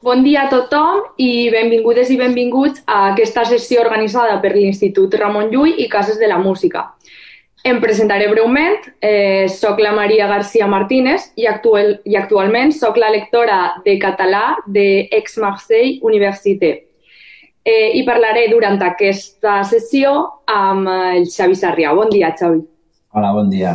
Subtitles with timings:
[0.00, 5.48] Bon dia a tothom i benvingudes i benvinguts a aquesta sessió organitzada per l'Institut Ramon
[5.50, 6.84] Llull i Cases de la Música.
[7.66, 8.86] Em presentaré breument.
[9.02, 14.54] Eh, soc la Maria García Martínez i, actual, i actualment soc la lectora de català
[14.66, 16.72] de Aix-Marseille Université.
[17.66, 20.14] Eh, I parlaré durant aquesta sessió
[20.46, 21.90] amb el Xavi Sarrià.
[21.98, 22.62] Bon dia, Xavi.
[23.18, 23.74] Hola, bon dia.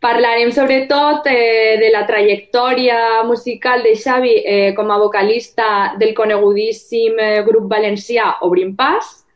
[0.00, 7.20] Parlarem sobretot eh, de la trajectòria musical de Xavi eh, com a vocalista del conegudíssim
[7.20, 9.26] eh, grup valencià Obrim Pas.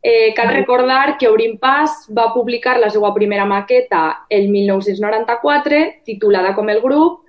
[0.00, 6.54] Eh, cal recordar que Obrim Pas va publicar la seva primera maqueta el 1994, titulada
[6.54, 7.24] com el grup,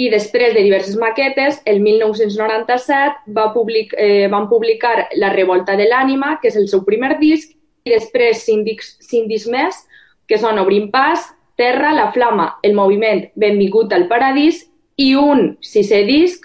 [0.00, 5.84] i després de diverses maquetes, el 1997 va public, eh, van publicar La revolta de
[5.84, 7.52] l'ànima, que és el seu primer disc,
[7.84, 9.84] i després cinc discs, cinc discs més,
[10.26, 14.66] que són Obrim Pas, Terra, la Flama, el moviment Benvingut al Paradís
[14.96, 16.44] i un sisè disc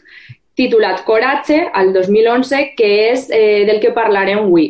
[0.55, 4.69] titulat Coratge, al 2011, que és eh, del que parlarem avui.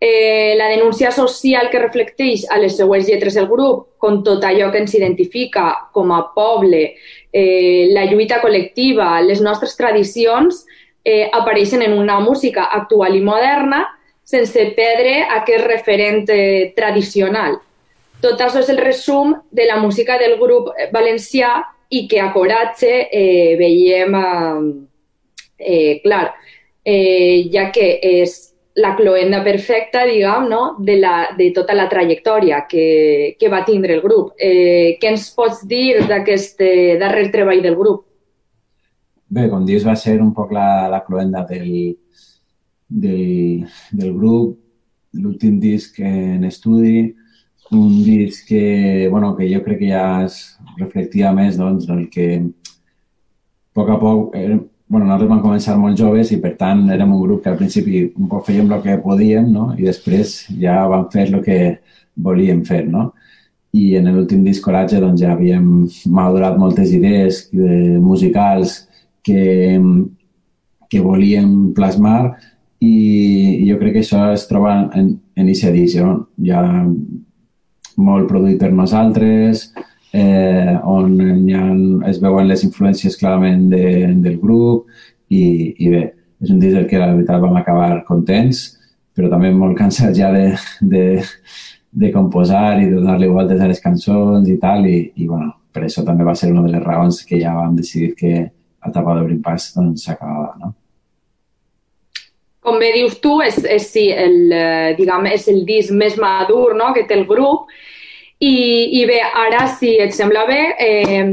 [0.00, 4.70] Eh, la denúncia social que reflecteix a les seues lletres del grup, com tot allò
[4.72, 6.94] que ens identifica com a poble,
[7.32, 10.64] eh, la lluita col·lectiva, les nostres tradicions,
[11.04, 13.84] eh, apareixen en una música actual i moderna
[14.24, 17.58] sense perdre aquest referent eh, tradicional.
[18.20, 21.54] Tot això és el resum de la música del grup valencià
[21.90, 26.26] i que a Coratge eh, veiem, eh, eh, clar,
[26.84, 28.36] eh, ja que és
[28.80, 30.76] la cloenda perfecta, diguem, no?
[30.78, 34.36] de, la, de tota la trajectòria que, que va tindre el grup.
[34.38, 38.04] Eh, què ens pots dir d'aquest eh, darrer treball del grup?
[39.30, 41.96] Bé, com dius, va ser un poc la, la cloenda del,
[42.88, 44.56] del, del grup,
[45.18, 47.10] l'últim disc en estudi,
[47.72, 50.40] un disc que, bueno, que jo crec que ja es
[50.78, 54.58] reflectia més doncs, del que a poc a poc eh,
[54.90, 58.02] bueno, nosaltres vam començar molt joves i per tant érem un grup que al principi
[58.08, 59.68] un poc fèiem el que podíem no?
[59.78, 61.60] i després ja vam fer el que
[62.18, 62.82] volíem fer.
[62.90, 63.12] No?
[63.72, 68.80] I en l'últim disc Coratge doncs, ja havíem madurat moltes idees eh, musicals
[69.22, 69.78] que,
[70.90, 72.34] que volíem plasmar
[72.82, 72.94] i
[73.68, 76.16] jo crec que això es troba en, en aquesta edició.
[76.42, 76.64] Ja
[77.96, 79.70] molt produït per nosaltres,
[80.12, 81.14] eh, on
[81.54, 81.64] ha,
[82.10, 83.84] es veuen les influències clarament de,
[84.24, 84.88] del grup
[85.30, 85.44] i,
[85.78, 86.02] i bé,
[86.40, 88.64] és un disc del que la veritat vam acabar contents,
[89.14, 90.46] però també molt cansats ja de,
[90.80, 91.04] de,
[91.90, 95.86] de composar i de donar-li voltes a les cançons i tal, i, i bueno, per
[95.86, 99.42] això també va ser una de les raons que ja vam decidir que l'etapa d'Obrim
[99.44, 100.74] Pas doncs, s'acabava, no?
[102.60, 106.74] Com bé dius tu, és, és, sí, el, eh, diguem, és el disc més madur
[106.76, 106.90] no?
[106.92, 107.70] que té el grup
[108.40, 111.24] i, i bé, ara, si et sembla bé, eh,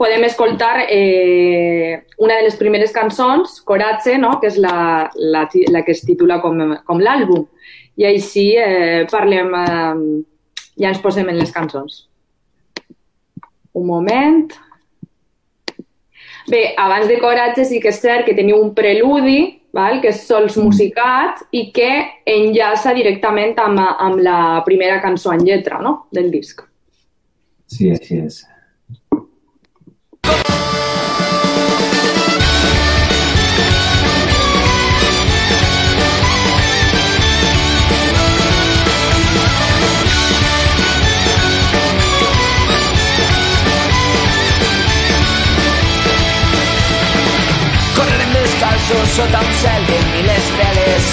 [0.00, 4.38] podem escoltar eh, una de les primeres cançons, Coratge, no?
[4.40, 5.42] que és la, la,
[5.72, 7.44] la que es titula com, com l'àlbum.
[8.00, 12.06] I així eh, parlem, eh, ja ens posem en les cançons.
[13.76, 14.56] Un moment.
[16.48, 20.00] Bé, abans de Coratge sí que és cert que teniu un preludi val?
[20.02, 20.64] que és sols mm.
[20.68, 21.90] musicat i que
[22.30, 26.04] enllaça directament amb, amb la primera cançó en lletra no?
[26.14, 26.64] del disc.
[27.66, 28.42] Sí, així és.
[48.84, 51.04] Descalços sota un cel de mil estreles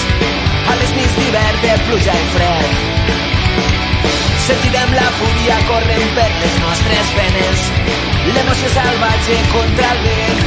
[0.67, 2.69] a les nits d'hivern de pluja i fred.
[4.45, 7.67] Sentirem la fúria corrent per les nostres venes,
[8.35, 10.41] l'emoció salvatge contra el vent.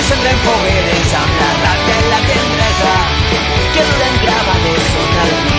[0.00, 2.96] Encendrem fogueres amb la rata i la tendresa
[3.76, 5.55] que duren gravades sota el vi.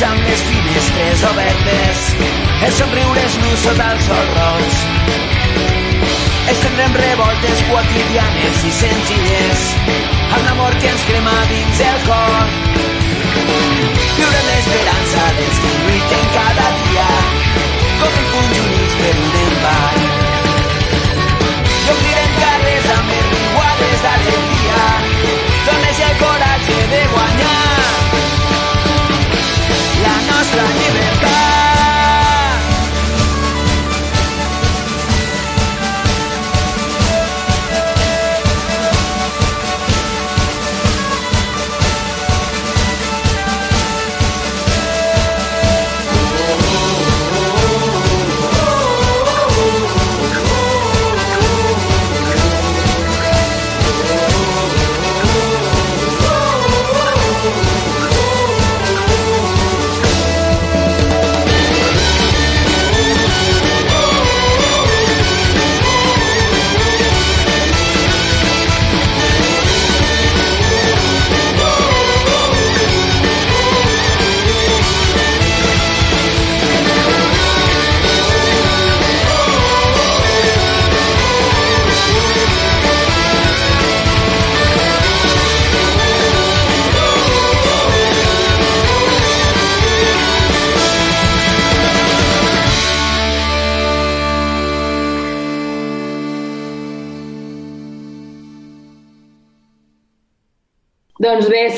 [0.00, 2.04] Pobles amb les finestres obertes,
[2.64, 4.78] els somriures nus sota els sol roig.
[6.50, 9.66] Estendrem revoltes quotidianes i senzilles
[10.32, 12.79] amb l'amor que ens crema dins el cor.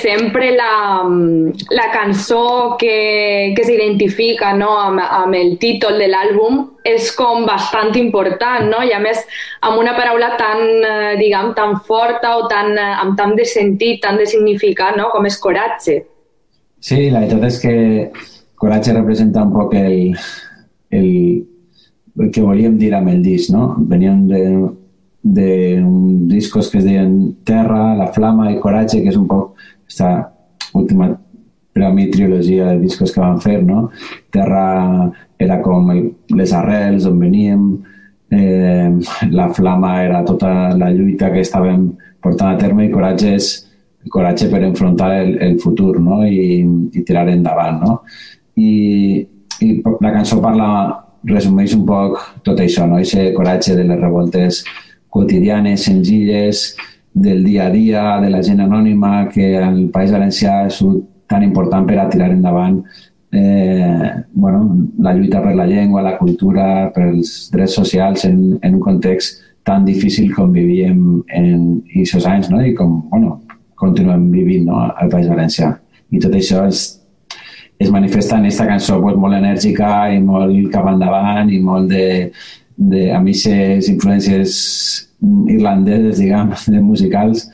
[0.03, 1.07] Sempre la,
[1.71, 7.95] la cançó que, que s'identifica no, amb, amb el títol de l'àlbum és com bastant
[8.01, 8.83] important, no?
[8.83, 9.23] I a més,
[9.63, 14.03] amb una paraula tan, eh, diguem, tan forta o tan, eh, amb tant de sentit,
[14.03, 15.09] tant de significat, no?
[15.15, 16.01] Com és coratge.
[16.83, 17.75] Sí, la veritat és que
[18.59, 20.17] coratge representa un poc el,
[20.91, 21.09] el,
[22.19, 23.77] el que volíem dir amb el disc, no?
[23.79, 24.43] Veníem de,
[25.23, 25.51] de
[26.33, 29.52] discos que es deien Terra, La Flama i Coratge, que és un poc
[29.93, 30.33] aquesta
[30.73, 31.21] última
[31.73, 33.91] per a mi trilogia de discos que van fer, no?
[34.31, 37.63] Terra era com el, les arrels on veníem,
[38.31, 38.91] eh,
[39.31, 41.91] la flama era tota la lluita que estàvem
[42.21, 43.51] portant a terme i coratge és
[44.13, 46.23] coratge per enfrontar el, el futur no?
[46.27, 46.61] I,
[46.93, 47.81] i tirar endavant.
[47.81, 47.99] No?
[48.57, 49.27] I,
[49.61, 50.69] I la cançó parla,
[51.25, 53.01] resumeix un poc tot això, no?
[53.01, 54.65] Ese coratge de les revoltes
[55.13, 56.73] quotidianes, senzilles,
[57.13, 60.81] del dia a dia, de la gent anònima, que el País Valencià és
[61.29, 62.81] tan important per a tirar endavant
[63.33, 68.81] eh, bueno, la lluita per la llengua, la cultura, pels drets socials en, en un
[68.81, 72.61] context tan difícil com vivíem en aquests anys no?
[72.61, 73.39] i com bueno,
[73.79, 74.83] continuem vivint no?
[74.91, 75.73] al País Valencià.
[76.13, 76.83] I tot això és,
[77.81, 82.05] es manifesta en aquesta cançó pues, molt enèrgica i molt cap endavant i molt de,
[82.77, 84.59] de, amb aquestes influències
[85.53, 87.47] irlandeses, diguem, de musicals,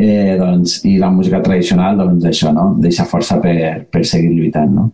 [0.00, 2.74] eh, doncs, i la música tradicional, doncs això, no?
[2.80, 4.88] Deixa força per, per seguir lluitant, no?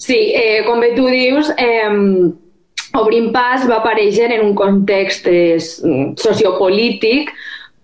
[0.00, 1.90] Sí, eh, com bé tu dius, eh,
[2.98, 5.58] Obrim Pas va aparèixer en un context eh,
[6.18, 7.30] sociopolític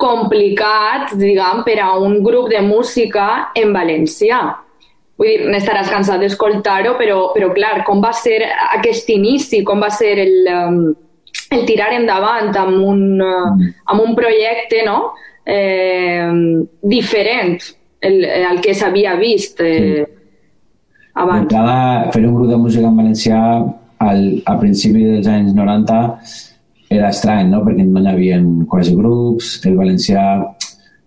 [0.00, 4.40] complicat, diguem, per a un grup de música en valencià.
[5.16, 8.42] Vull dir, n'estaràs cansat d'escoltar-ho, però, però clar, com va ser
[8.76, 10.82] aquest inici, com va ser el, um,
[11.56, 15.14] el tirar endavant amb un, uh, amb un projecte no?
[15.46, 16.28] eh,
[16.82, 17.56] diferent
[18.00, 20.04] el, el que s'havia vist eh, sí.
[21.14, 21.48] abans.
[21.52, 23.40] Cada, fer un grup de música en valencià
[24.04, 26.00] al, a principi dels anys 90
[26.92, 27.62] era estrany, no?
[27.66, 28.40] perquè no hi havia
[28.70, 30.26] quasi grups, el valencià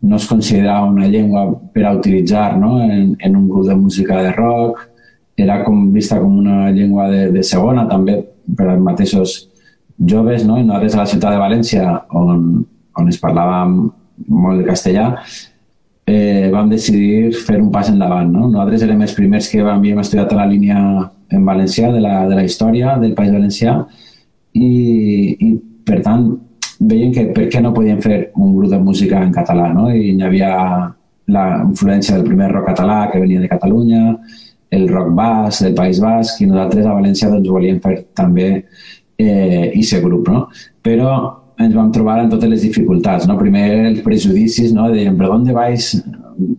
[0.01, 2.79] no es considerava una llengua per a utilitzar no?
[2.81, 4.87] en, en un grup de música de rock,
[5.35, 8.19] era com vista com una llengua de, de segona també
[8.55, 9.37] per als mateixos
[9.99, 10.57] joves, no?
[10.59, 12.65] I nosaltres a la ciutat de València, on,
[12.99, 15.13] on es parlava molt de castellà,
[16.09, 18.31] eh, vam decidir fer un pas endavant.
[18.31, 18.47] No?
[18.49, 20.79] Nosaltres érem els primers que havíem estudiat a la línia
[21.29, 23.75] en valencià de la, de la història del País Valencià
[24.53, 24.69] i,
[25.39, 25.49] i
[25.85, 26.31] per tant
[26.79, 29.89] veien que per què no podien fer un grup de música en català, no?
[29.91, 30.51] I hi havia
[31.29, 34.03] la influència del primer rock català que venia de Catalunya,
[34.71, 39.69] el rock bas del País Basc, i nosaltres a València doncs, volíem fer també eh,
[39.73, 40.47] aquest grup, no?
[40.85, 41.11] Però
[41.59, 43.37] ens vam trobar en totes les dificultats, no?
[43.37, 44.87] Primer els prejudicis, no?
[44.93, 45.91] Deien, però d'on vais?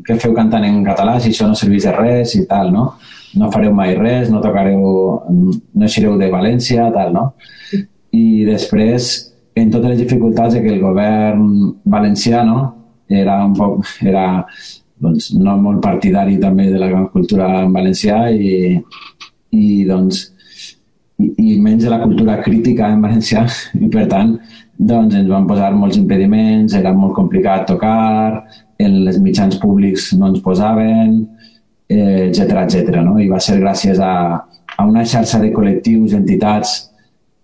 [0.05, 2.91] Què feu cantant en català si això no serveix de res i tal, no?
[3.41, 4.85] No fareu mai res, no tocareu,
[5.31, 7.31] no eixireu de València, tal, no?
[8.13, 11.47] I després en totes les dificultats que el govern
[11.85, 12.61] valencià no,
[13.11, 14.27] era un poc, era
[15.01, 18.77] doncs, no molt partidari també de la cultura en valencià i,
[19.57, 20.27] i doncs
[21.21, 23.47] i, i menys de la cultura crítica en valencià
[23.81, 24.37] i per tant
[24.81, 28.47] doncs ens van posar molts impediments, era molt complicat tocar,
[28.81, 31.19] en les mitjans públics no ens posaven,
[31.91, 33.01] etc eh, etc.
[33.05, 33.19] no?
[33.21, 34.15] I va ser gràcies a,
[34.77, 36.90] a una xarxa de col·lectius, entitats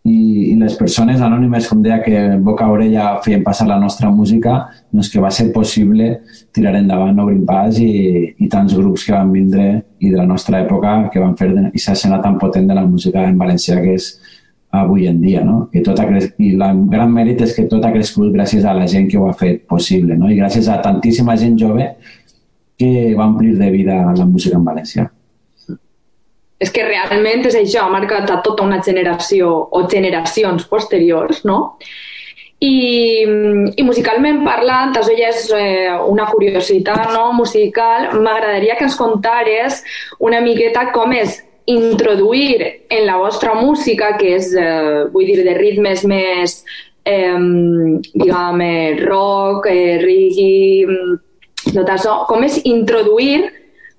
[0.06, 4.10] i, i les persones anònimes, com deia, que boca a orella feien passar la nostra
[4.14, 4.56] música,
[4.92, 6.08] doncs que va ser possible
[6.54, 7.90] tirar endavant Obrim Pas i,
[8.38, 9.66] i tants grups que van vindre
[9.98, 13.24] i de la nostra època que van fer aquesta escena tan potent de la música
[13.26, 14.12] en valencià que és
[14.76, 15.66] avui en dia, no?
[15.72, 16.30] Que tot ha cres...
[16.42, 19.26] I el gran mèrit és que tot ha crescut gràcies a la gent que ho
[19.30, 20.30] ha fet possible, no?
[20.30, 21.94] I gràcies a tantíssima gent jove
[22.76, 25.10] que va omplir de vida la música en valencià
[26.58, 31.76] és que realment és això, ha marcat a tota una generació o generacions posteriors, no?
[32.64, 33.26] I,
[33.76, 37.26] i musicalment parlant, això ja és eh, una curiositat no?
[37.36, 39.82] musical, m'agradaria que ens contares
[40.24, 45.58] una miqueta com és introduir en la vostra música, que és, eh, vull dir, de
[45.58, 46.62] ritmes més,
[47.04, 47.36] eh,
[48.14, 48.64] diguem,
[49.04, 50.96] rock, eh, reggae,
[51.74, 53.50] tot això, com és introduir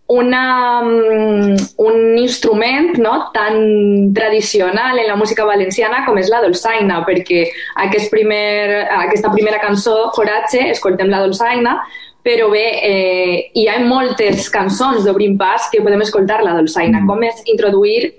[0.08, 7.02] una, mm, un instrument no, tan tradicional en la música valenciana com és la dolçaina,
[7.06, 7.46] perquè
[7.84, 11.82] aquest primer, aquesta primera cançó, Coratge, escoltem la dolçaina,
[12.24, 17.02] però bé, eh, hi ha moltes cançons d'Obrim Pas que podem escoltar la dolçaina.
[17.02, 17.08] Mm.
[17.08, 18.14] Com és introduir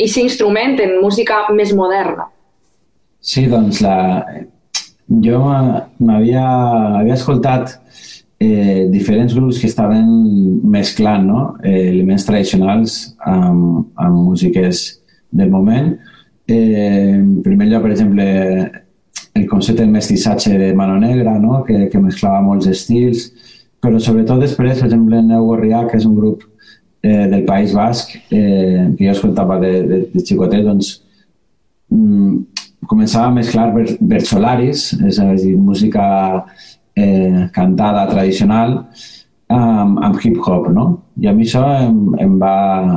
[0.00, 2.28] aquest instrument en música més moderna?
[3.20, 4.24] Sí, doncs la...
[5.24, 5.40] jo
[5.98, 6.44] m'havia
[7.00, 7.79] havia escoltat
[8.40, 10.06] eh, diferents grups que estaven
[10.64, 11.40] mesclant no?
[11.62, 14.86] eh, elements tradicionals amb, amb músiques
[15.30, 15.92] del moment.
[16.48, 18.26] Eh, en primer lloc, per exemple,
[19.34, 21.62] el concepte del mestissatge de Mano Negra, no?
[21.68, 23.28] que, que mesclava molts estils,
[23.80, 26.42] però sobretot després, per exemple, Neu Gorrià, que és un grup
[27.02, 30.94] eh, del País Basc, eh, que jo escoltava de, de, de xicotet, doncs
[31.92, 32.40] mm,
[32.88, 33.70] començava a mesclar
[34.00, 36.02] versolaris, és a dir, música
[36.96, 38.76] eh, cantada tradicional
[39.50, 40.86] amb, amb hip-hop, no?
[41.20, 42.54] I a mi això em, em, va,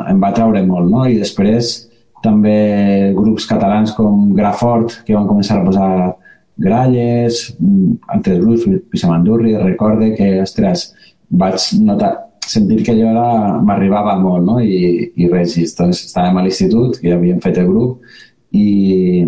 [0.10, 1.06] em va treure molt, no?
[1.10, 1.76] I després
[2.24, 5.90] també grups catalans com Grafort, que van començar a posar
[6.64, 7.48] gralles,
[8.14, 10.92] altres grups, Pissamandurri, recorde que, ostres,
[11.34, 12.14] vaig notar,
[12.46, 14.60] sentir que allò m'arribava molt, no?
[14.62, 18.06] I, i res, i doncs estàvem a l'institut, que ja havíem fet el grup,
[18.54, 19.26] i,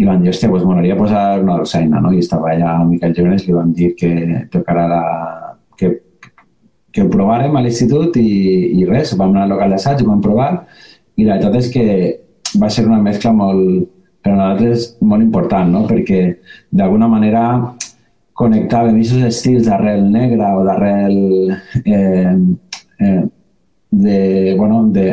[0.00, 2.12] i van dir, hòstia, pues m'agradaria posar una dolçaina, no?
[2.12, 4.12] I estava allà a Miquel Llorenç, li van dir que
[4.52, 5.02] tocarà la...
[5.78, 5.92] que,
[6.92, 8.30] que ho provàrem a l'institut i,
[8.80, 10.52] i res, vam anar al local d'assaig, ho vam provar
[11.16, 11.86] i la veritat és que
[12.60, 13.88] va ser una mescla molt,
[14.22, 15.84] per nosaltres molt important, no?
[15.88, 16.22] perquè
[16.70, 17.44] d'alguna manera
[18.38, 21.16] connectàvem aquests estils d'arrel negra o d'arrel
[21.84, 22.32] eh,
[22.98, 23.22] eh,
[23.90, 24.20] de,
[24.56, 25.06] bueno, de,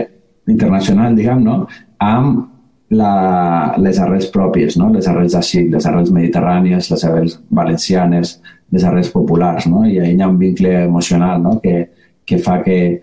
[0.48, 1.65] internacional, diguem, no?
[2.00, 2.45] amb
[2.89, 4.89] la, les arrels pròpies, no?
[4.93, 8.39] les arrels d'ací, les arrels mediterrànies, les arrels valencianes,
[8.72, 9.86] les arrels populars, no?
[9.86, 11.60] i hi ha un vincle emocional no?
[11.62, 11.89] que,
[12.25, 13.01] que fa que,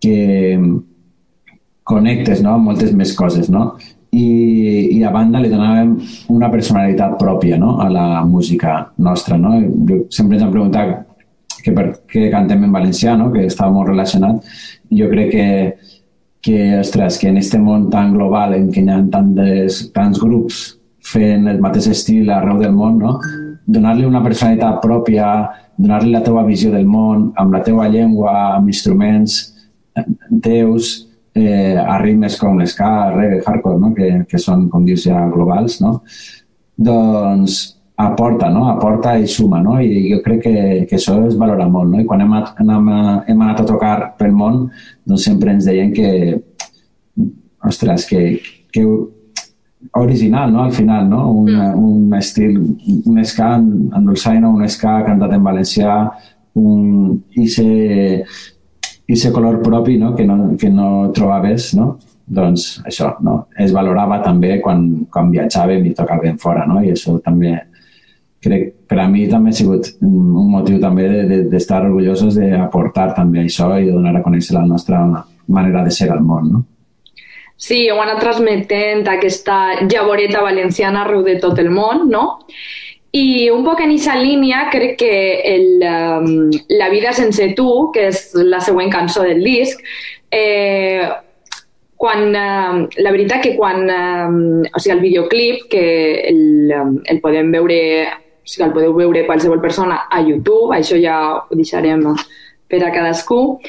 [0.00, 0.16] que
[1.84, 2.56] connectes no?
[2.56, 3.50] amb moltes més coses.
[3.52, 3.74] No?
[4.10, 4.26] I,
[4.96, 5.94] I a banda li donàvem
[6.34, 7.76] una personalitat pròpia no?
[7.84, 9.38] a la música nostra.
[9.38, 9.54] No?
[10.08, 10.96] Sempre ens han preguntat
[11.60, 13.28] que per què cantem en valencià, no?
[13.34, 14.40] que estava molt relacionat.
[14.96, 15.48] Jo crec que
[16.40, 20.60] que, ostres, que en aquest món tan global en què hi ha tantes, tants grups
[21.10, 23.18] fent el mateix estil arreu del món, no?
[23.70, 25.28] donar-li una personalitat pròpia,
[25.78, 29.40] donar-li la teva visió del món, amb la teva llengua, amb instruments
[29.96, 30.04] eh,
[30.42, 30.92] teus,
[31.38, 33.92] eh, a ritmes com l'esca, reggae, hardcore, no?
[33.94, 36.00] que, que són, com dius, ja globals, no?
[36.80, 37.60] doncs
[38.06, 38.66] aporta, no?
[38.70, 39.78] aporta i suma, no?
[39.80, 40.56] i jo crec que,
[40.88, 41.92] que això es valora molt.
[41.92, 42.00] No?
[42.00, 42.90] I quan hem, hem,
[43.28, 44.66] hem anat a tocar pel món,
[45.04, 46.10] doncs sempre ens deien que,
[47.66, 48.40] ostres, que,
[48.72, 48.84] que
[49.92, 50.64] original, no?
[50.64, 51.30] Al final, no?
[51.32, 51.74] Un, mm.
[51.78, 52.58] un estil,
[53.06, 55.96] un ska en dolçaina, un ska cantat en valencià,
[56.60, 57.66] un, i se,
[59.06, 60.14] i se color propi, no?
[60.14, 61.94] Que no, que no trobaves, no?
[62.30, 63.46] Doncs això, no?
[63.58, 66.82] Es valorava també quan, quan viatjàvem i tocàvem fora, no?
[66.84, 67.56] I això també
[68.40, 71.06] crec per a mi també ha sigut un motiu també
[71.50, 75.02] d'estar de, de, orgullosos d'aportar també això i de donar a conèixer la nostra
[75.46, 76.62] manera de ser al món, no?
[77.60, 82.38] Sí, heu anat transmetent aquesta llavoreta valenciana arreu de tot el món, no?
[83.12, 85.14] I un poc en aquesta línia crec que
[85.50, 86.30] el, um,
[86.78, 89.82] La vida sense tu, que és la següent cançó del disc,
[90.30, 91.04] eh,
[92.00, 95.84] quan, eh, la veritat que quan, eh, o sigui, el videoclip, que
[96.30, 96.72] el,
[97.04, 97.80] el podem veure
[98.50, 102.02] o sigui, el podeu veure qualsevol persona a YouTube, això ja ho deixarem
[102.70, 103.60] per a cadascú.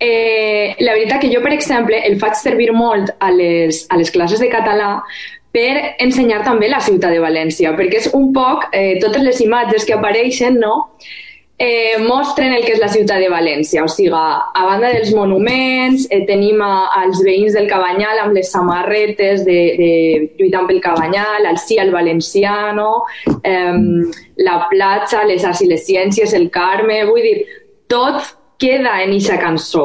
[0.00, 4.10] Eh, la veritat que jo, per exemple, el faig servir molt a les, a les
[4.10, 5.02] classes de català
[5.52, 9.84] per ensenyar també la ciutat de València, perquè és un poc eh, totes les imatges
[9.84, 10.86] que apareixen, no?,
[11.62, 13.82] eh, mostren el que és la ciutat de València.
[13.84, 18.48] O sigui, a banda dels monuments, eh, tenim a, als veïns del Cabanyal amb les
[18.48, 19.90] samarretes de, de
[20.38, 23.04] lluitant pel Cabanyal, el sí al valenciano,
[23.44, 23.76] eh,
[24.40, 27.02] la platja, les arts i les ciències, el Carme...
[27.10, 27.36] Vull dir,
[27.92, 28.22] tot
[28.60, 29.84] queda en aquesta cançó.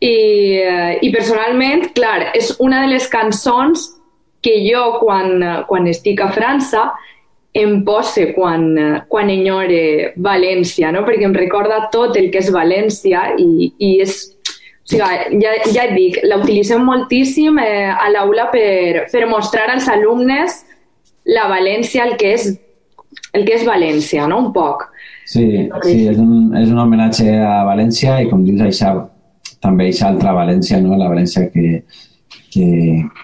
[0.00, 0.16] I,
[0.62, 3.90] eh, I personalment, clar, és una de les cançons
[4.40, 5.36] que jo, quan,
[5.68, 6.86] quan estic a França,
[7.54, 8.66] em posa quan,
[9.08, 11.04] quan enyore València, no?
[11.06, 15.86] perquè em recorda tot el que és València i, i és, o sigui, ja, ja
[15.88, 16.38] et dic, la
[16.84, 20.62] moltíssim eh, a l'aula per, per mostrar als alumnes
[21.28, 22.48] la València, el que és,
[23.36, 24.40] el que és València, no?
[24.46, 24.88] un poc.
[25.28, 28.94] Sí, sí és, un, és un homenatge a València i com dius, això,
[29.60, 30.96] també aquesta altra València, no?
[30.96, 31.82] la València que,
[32.52, 32.68] que,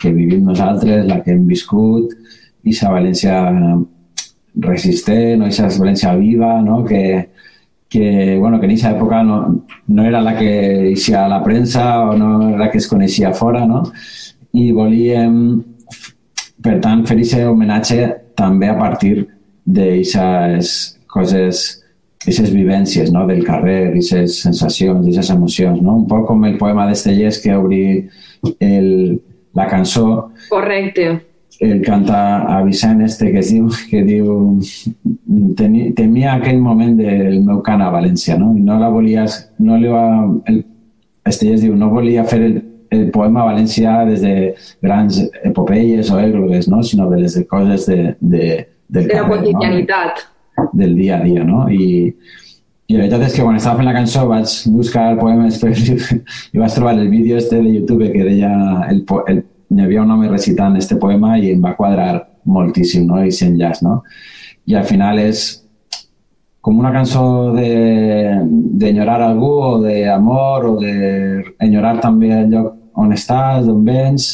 [0.00, 2.12] que vivim nosaltres, la que hem viscut,
[2.64, 3.40] i la València
[4.54, 6.84] resistent o aquesta València viva, no?
[6.84, 7.28] que,
[7.88, 9.38] que, bueno, que en aquesta època no,
[9.88, 10.50] no era la que
[10.90, 13.82] eixia la premsa o no era la que es coneixia fora, no?
[14.54, 15.38] i volíem,
[16.62, 18.06] per tant, fer aquest homenatge
[18.38, 19.26] també a partir
[19.64, 21.64] d'aquestes coses,
[22.22, 23.26] aquestes vivències no?
[23.26, 25.98] del carrer, aquestes sensacions, aquestes emocions, no?
[26.02, 27.84] un poc com el poema d'Estellers que obri
[28.62, 28.90] el,
[29.54, 30.30] la cançó.
[30.50, 34.60] Correcte el canta a Vicent este que es diu, que diu
[35.56, 38.52] tenia, temia aquell moment del meu cant a València, no?
[38.56, 39.26] I no la volia...
[39.58, 40.04] No li va,
[40.50, 40.64] el,
[41.24, 42.56] Estellers diu, no volia fer el,
[42.92, 44.34] el poema valencià des de
[44.84, 46.82] grans epopeies o èglogues, no?
[46.82, 50.24] sinó de les coses de, de, del de la quotidianitat.
[50.58, 50.68] No?
[50.72, 51.64] Del dia a dia, no?
[51.70, 52.12] I,
[52.86, 56.60] i la veritat és que quan estava fent la cançó vaig buscar poemes per, i
[56.60, 58.52] vaig trobar el vídeo este de YouTube que deia
[58.90, 63.22] el, el, hi havia un home recitant este poema i em va quadrar moltíssim, no?
[63.24, 64.02] I s'enllaç, no?
[64.68, 65.44] I al final és
[66.64, 73.82] com una cançó d'enyorar algú o d'amor o d'enyorar també el lloc on estàs, d'on
[73.84, 74.30] vens,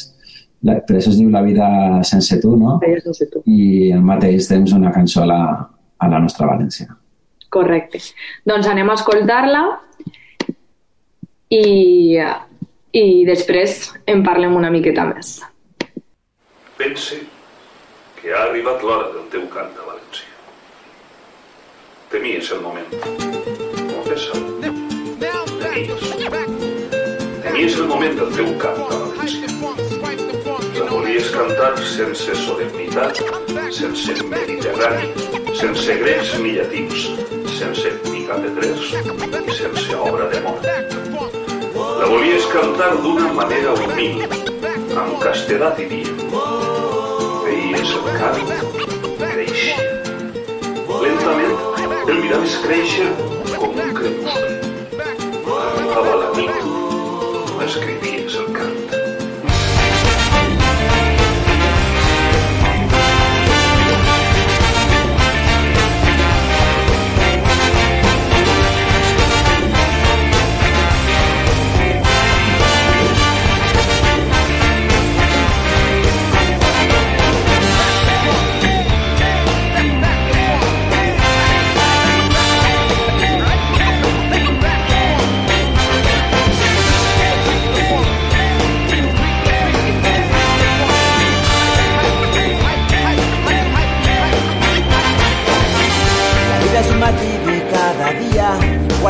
[0.63, 1.67] la, per això es diu La vida
[2.05, 2.77] sense tu, no?
[3.03, 3.43] Sense tu.
[3.49, 5.41] I al mateix temps una cançó a la,
[5.99, 6.91] a la nostra València.
[7.51, 7.99] Correcte.
[8.47, 9.65] Doncs anem a escoltar-la
[11.51, 11.65] i,
[12.93, 15.39] i després en parlem una miqueta més.
[16.81, 17.21] Pense
[18.21, 20.27] que ha arribat l'hora del teu cant a València.
[22.11, 22.89] Temies el moment.
[23.95, 24.41] Confessa-ho.
[27.45, 27.77] Temies.
[27.77, 29.47] El moment del teu cant a València.
[30.81, 33.21] La volies cantar sense solemnitat,
[33.77, 35.13] sense mediterrani,
[35.61, 37.11] sense grecs ni llatins,
[37.59, 41.40] sense picapetrers i sense obra de mort.
[41.99, 44.23] La volies cantar d'una manera humil,
[45.03, 46.15] amb castedat i dia.
[47.47, 48.55] Veies el cant
[49.19, 49.89] creixia.
[51.01, 51.59] Lentament
[52.07, 53.11] el miraves créixer
[53.57, 54.55] com un crepuscle.
[55.59, 56.73] Arribava la nit,
[57.69, 59.00] escrivies el cant.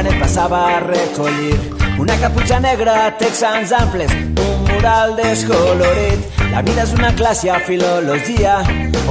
[0.01, 1.57] Quan et passava a recollir.
[2.01, 6.41] Una caputxa negra, texans amples, un mural descolorit.
[6.55, 8.63] La vida és una classe a filologia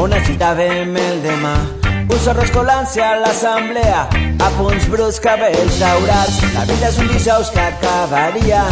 [0.02, 1.78] on agitàvem el demà.
[2.09, 4.01] Un sorro escolant-se a l'assemblea,
[4.41, 6.39] a punts bruts, cabells daurats.
[6.55, 8.63] La vida és un dijous que acabaria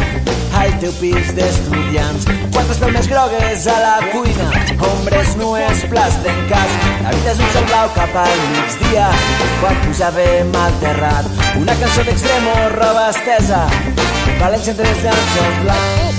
[0.57, 2.25] al teu pis d'estudiants.
[2.55, 4.49] Quantes palmes grogues a la cuina,
[4.89, 6.75] ombres nues, plats d'encàs.
[7.05, 9.07] La vida és un sol blau cap al migdia,
[9.61, 11.31] quan pujàvem al terrat.
[11.61, 13.67] Una cançó d'extremo, roba estesa,
[14.37, 16.17] València entre les llances blancs.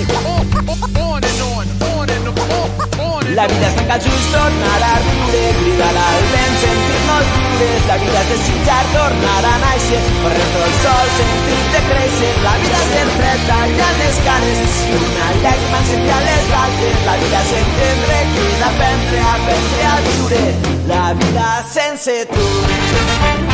[3.35, 7.85] La vida és tancar els ulls, tornar a riure, cridar al vent, sentir-nos lliures.
[7.87, 12.31] La vida és desitjar, tornar a néixer, correr el sol, sentir-te créixer.
[12.43, 17.05] La vida és el fred, tallar les cares, i una llàgrima encendre les galtes.
[17.05, 20.43] La vida és entendre, cridar, aprendre, aprendre a viure.
[20.89, 23.48] La vida sense tu.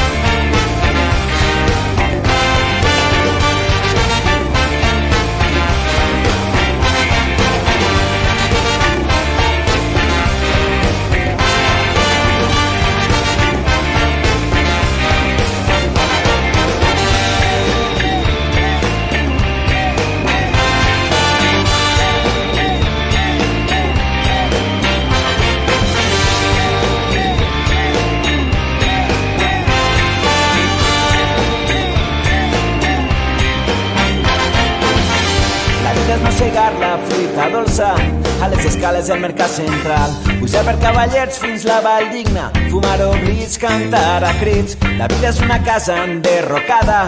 [36.45, 37.95] Mossegar la fruita dolça
[38.41, 40.34] a les escales del mercat central.
[40.45, 44.77] Pujar per cavallers fins la vall digna, fumar oblits, cantar a crits.
[44.99, 46.99] La vida és una casa enderrocada,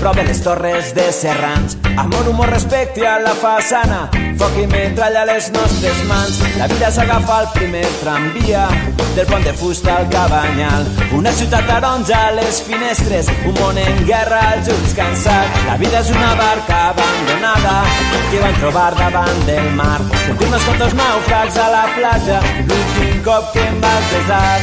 [0.00, 1.78] prop de les torres de Serrans.
[1.94, 4.08] Amor, humor, respecte a la façana,
[4.40, 6.42] foc i metralla a les nostres mans.
[6.58, 8.66] La vida s'agafa al primer tramvia,
[9.14, 10.86] del pont de fusta al cabanyal.
[11.14, 15.62] Una ciutat taronja a les finestres, un món en guerra als ulls cansats.
[15.66, 17.76] La vida és una barca abandonada
[18.30, 19.98] que van trobar davant del mar.
[20.26, 22.40] Sentim-nos com dos naufrags a la platja,
[22.80, 24.58] l'últim cop que em vas besar.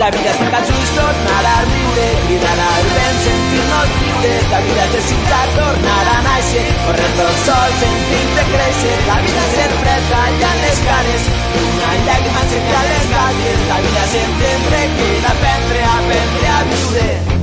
[0.00, 4.46] La vida tancar els ulls, tornar a riure, cridar al vent, sentir-nos lliures.
[4.52, 8.96] La vida és desitjar, tornar a néixer, correr pel sol, sentir-te créixer.
[9.10, 11.28] La vida és ser fred, tallant les cares,
[11.66, 13.62] una llàgrima encendre les galles.
[13.68, 17.41] La vida és entendre, cridar, aprendre, aprendre a viure.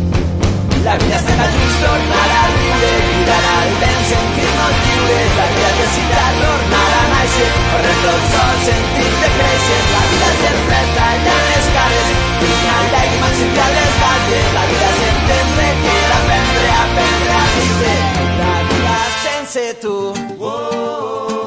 [0.89, 5.36] La vida està tan tornarà a riure, cridarà el vent sentint-nos lliures.
[5.39, 9.30] La creativitat tornarà a nàixer, corre tot sol sentit de.
[9.89, 14.49] La vida és el fred tallant les cares, vine al llac i m'encendrà les galles.
[14.56, 17.95] La vida és entendre que era aprendre, aprendre a viure.
[18.41, 18.97] La vida
[19.28, 19.95] sense tu,
[20.39, 21.38] oh, oh,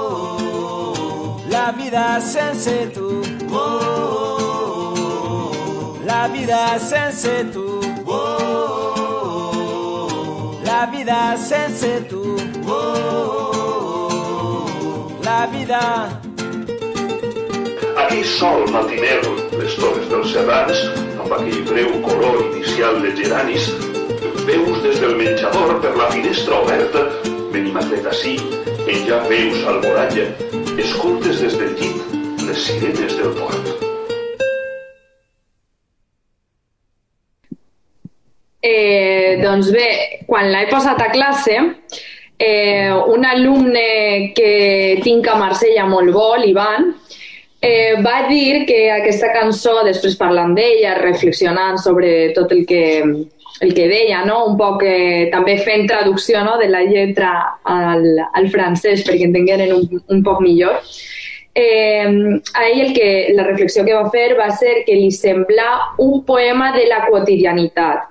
[0.54, 1.34] oh.
[1.50, 3.10] la vida sense tu,
[3.50, 5.98] oh, oh, oh.
[6.06, 8.01] la vida sense tu.
[12.66, 13.86] Oh,
[15.22, 16.10] La vida.
[17.96, 19.20] Aquí sol matiner,
[19.60, 20.74] les torres dels serrans,
[21.22, 23.70] amb aquell breu color inicial de geranis,
[24.48, 27.06] veus des del menjador per la finestra oberta,
[27.54, 28.34] Benimatlet ací,
[28.82, 30.24] en ja veus al voratge,
[30.82, 31.98] escoltes des del llit
[32.42, 33.66] les sirenes del port.
[38.64, 39.21] Eh,
[39.52, 39.88] doncs bé,
[40.26, 41.58] quan l'he posat a classe,
[42.42, 46.90] eh, un alumne que tinc a Marsella molt bo, l'Ivan,
[47.62, 52.82] eh, va dir que aquesta cançó, després parlant d'ella, reflexionant sobre tot el que,
[53.62, 54.42] el que deia, no?
[54.50, 56.56] un poc eh, també fent traducció no?
[56.58, 60.80] de la lletra al, al francès perquè entengueren un, un poc millor,
[61.54, 62.08] eh,
[62.58, 65.68] a ell el que, la reflexió que va fer va ser que li sembla
[66.02, 68.08] un poema de la quotidianitat,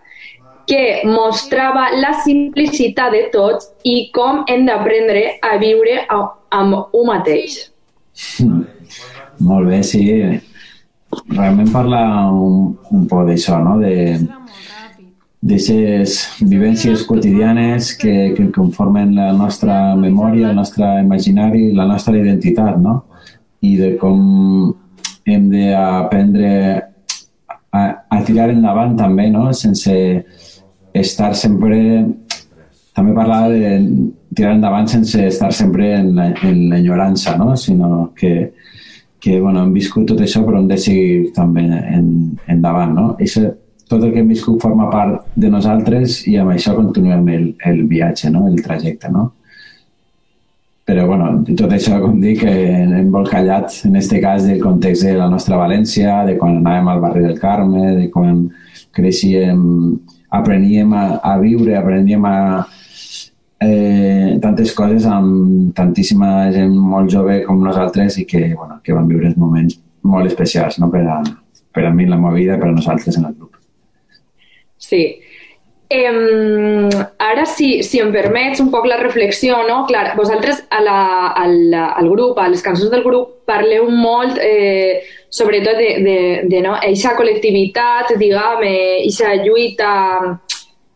[0.72, 7.58] que mostrava la simplicitat de tots i com hem d'aprendre a viure amb un mateix.
[8.40, 8.64] Mm.
[9.42, 10.04] Molt bé, sí.
[11.32, 13.80] Realment parla un, un poc d'això, no?
[13.82, 14.16] De,
[15.42, 22.78] d'aquestes vivències quotidianes que, que conformen la nostra memòria, el nostre imaginari, la nostra identitat,
[22.80, 23.02] no?
[23.66, 24.22] I de com
[25.26, 26.54] hem d'aprendre
[27.74, 29.50] a, a tirar endavant també, no?
[29.58, 29.98] Sense
[30.94, 31.80] estar sempre...
[32.92, 33.78] També parlava de
[34.36, 36.12] tirar endavant sense estar sempre en
[36.72, 37.56] l'enyorança, no?
[37.56, 38.52] Sinó que,
[39.20, 42.08] que bueno, hem viscut tot això però hem de seguir també en,
[42.52, 42.96] endavant.
[42.98, 43.06] No?
[43.16, 43.46] Això,
[43.88, 47.86] tot el que hem viscut forma part de nosaltres i amb això continuem el, el
[47.88, 48.48] viatge, no?
[48.52, 49.12] el trajecte.
[49.12, 49.30] No?
[50.88, 55.30] Però bueno, tot això, com dic, hem callat en aquest cas del context de la
[55.32, 58.48] nostra València, de quan anàvem al barri del Carme, de quan
[58.96, 59.62] creixíem,
[60.32, 62.36] apreníem a, a viure, apreníem a,
[63.62, 69.08] eh, tantes coses amb tantíssima gent molt jove com nosaltres i que, bueno, que van
[69.10, 70.90] viure moments molt especials no?
[70.90, 71.22] per, a,
[71.72, 73.60] per a mi la meva vida per a nosaltres en el grup.
[74.82, 75.21] Sí.
[75.92, 79.82] Eh, ara, si, si em permets un poc la reflexió, no?
[79.90, 81.00] Clar, vosaltres a la,
[81.36, 86.16] al, al grup, a les cançons del grup, parleu molt eh, sobretot de, de,
[86.48, 86.78] de no?
[86.88, 88.64] eixa col·lectivitat, diguem,
[89.04, 89.92] eixa lluita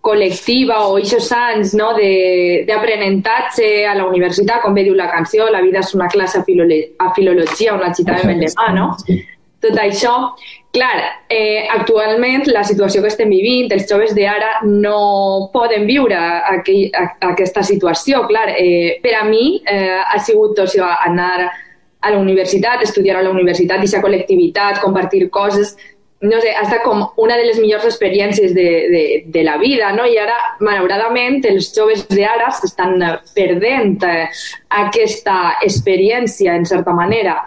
[0.05, 5.63] col·lectiva o aquests anys no, d'aprenentatge a la universitat, com bé diu la canció, la
[5.65, 8.91] vida és una classe a, filolo a filologia, una cita de Bellevà, no?
[9.65, 10.13] Tot això,
[10.75, 10.97] clar,
[11.31, 16.19] eh, actualment la situació que estem vivint, els joves d'ara no poden viure
[16.51, 18.25] aquell, a, aquesta situació.
[18.29, 21.49] Clar, eh, per a mi eh, ha sigut o sigui, anar
[22.05, 25.73] a la universitat, estudiar a la universitat, aquesta col·lectivitat, compartir coses,
[26.21, 29.91] no sé, ha estat com una de les millors experiències de, de, de la vida,
[29.97, 30.05] no?
[30.05, 33.01] I ara, malauradament, els joves d'ara s'estan
[33.35, 34.29] perdent eh,
[34.85, 37.39] aquesta experiència, en certa manera.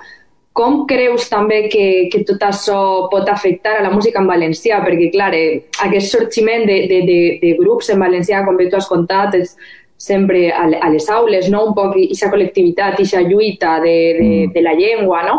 [0.56, 2.78] Com creus també que, que tot això
[3.12, 4.80] pot afectar a la música en valencià?
[4.82, 8.78] Perquè, clar, eh, aquest sorgiment de, de, de, de grups en valencià, com bé tu
[8.78, 9.54] has contat, és
[9.98, 11.64] sempre a, a les aules, no?
[11.70, 14.50] un poc aquesta col·lectivitat, aquesta lluita de, de, mm.
[14.54, 15.38] de la llengua, no?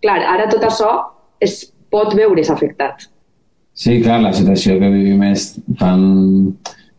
[0.00, 0.92] Clar, ara tot això
[1.44, 1.60] és
[1.92, 3.08] pot veure's afectat.
[3.76, 6.00] Sí, clar, la situació que vivim és tan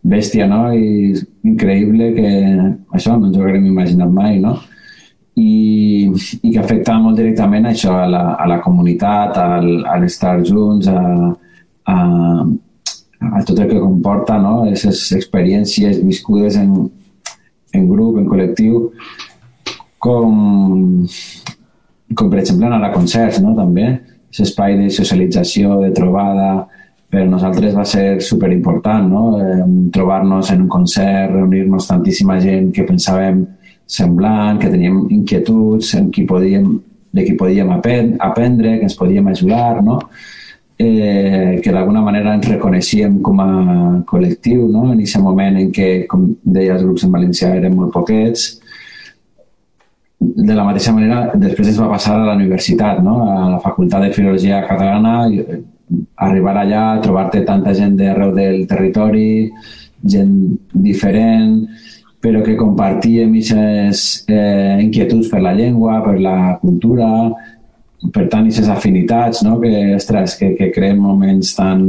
[0.02, 0.64] bèstia no?
[0.74, 1.14] i
[1.46, 2.30] increïble que
[2.96, 4.56] això no ens ho haguem imaginat mai, no?
[5.42, 6.12] I,
[6.44, 10.90] i que afecta molt directament això a la, a la comunitat, al, a l'estar junts,
[10.92, 11.32] a,
[11.90, 11.98] a,
[13.32, 14.62] a tot el que comporta no?
[14.66, 16.76] aquestes experiències viscudes en,
[17.74, 18.90] en grup, en col·lectiu,
[20.02, 21.08] com,
[22.18, 23.56] com per exemple anar a concerts, no?
[23.58, 23.88] també
[24.32, 26.52] aquest espai de socialització, de trobada,
[27.12, 29.24] per nosaltres va ser superimportant, no?
[29.44, 33.42] Eh, trobar-nos en un concert, reunir-nos tantíssima gent que pensàvem
[33.92, 36.68] semblant, que teníem inquietuds en qui podíem,
[37.12, 40.00] de qui podíem aprendre, que ens podíem ajudar, no?
[40.84, 43.50] Eh, que d'alguna manera ens reconeixíem com a
[44.08, 44.88] col·lectiu, no?
[44.94, 48.48] en aquest moment en què, com deia, els grups en valencià eren molt poquets,
[50.22, 53.28] de la mateixa manera, després es va passar a la universitat, no?
[53.30, 55.62] a la Facultat de Filologia Catalana, eh,
[56.26, 59.52] arribar allà, trobar-te tanta gent d'arreu del territori,
[60.16, 60.34] gent
[60.74, 61.60] diferent,
[62.22, 67.10] però que compartíem aquestes eh, inquietuds per la llengua, per la cultura,
[68.14, 69.58] per tant, aquestes afinitats, no?
[69.62, 71.88] que, ostres, que, que creen moments tan,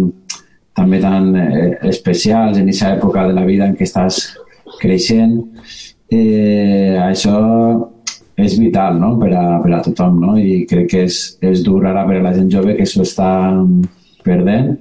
[0.76, 4.22] també tan eh, especials en aquesta època de la vida en què estàs
[4.80, 5.36] creixent.
[6.12, 7.36] Eh, això
[8.36, 9.14] és vital no?
[9.20, 10.36] per, a, per a tothom no?
[10.40, 13.28] i crec que és, és dur ara per a la gent jove que s'ho està
[14.24, 14.74] perdent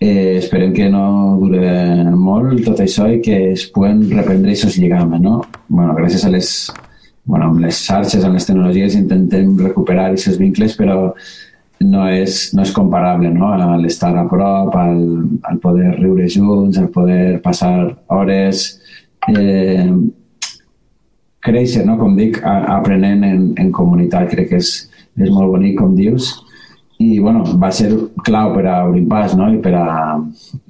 [0.00, 1.70] eh, esperem que no dure
[2.16, 5.40] molt tot això i que es puguen reprendre aquests lligams no?
[5.68, 6.52] bueno, gràcies a les
[7.24, 11.12] bueno, amb les xarxes, amb les tecnologies intentem recuperar aquests vincles però
[11.80, 13.50] no és, no és comparable no?
[13.52, 15.00] a l'estar a prop, al,
[15.44, 18.68] al poder riure junts, al poder passar hores
[19.28, 19.90] eh,
[21.46, 21.96] créixer, no?
[22.00, 24.30] com dic, aprenent en, en comunitat.
[24.32, 24.72] Crec que és,
[25.20, 26.32] és molt bonic, com dius,
[26.98, 27.90] i bueno, va ser
[28.24, 29.50] clau per a Orimpàs no?
[29.52, 30.16] I, per a,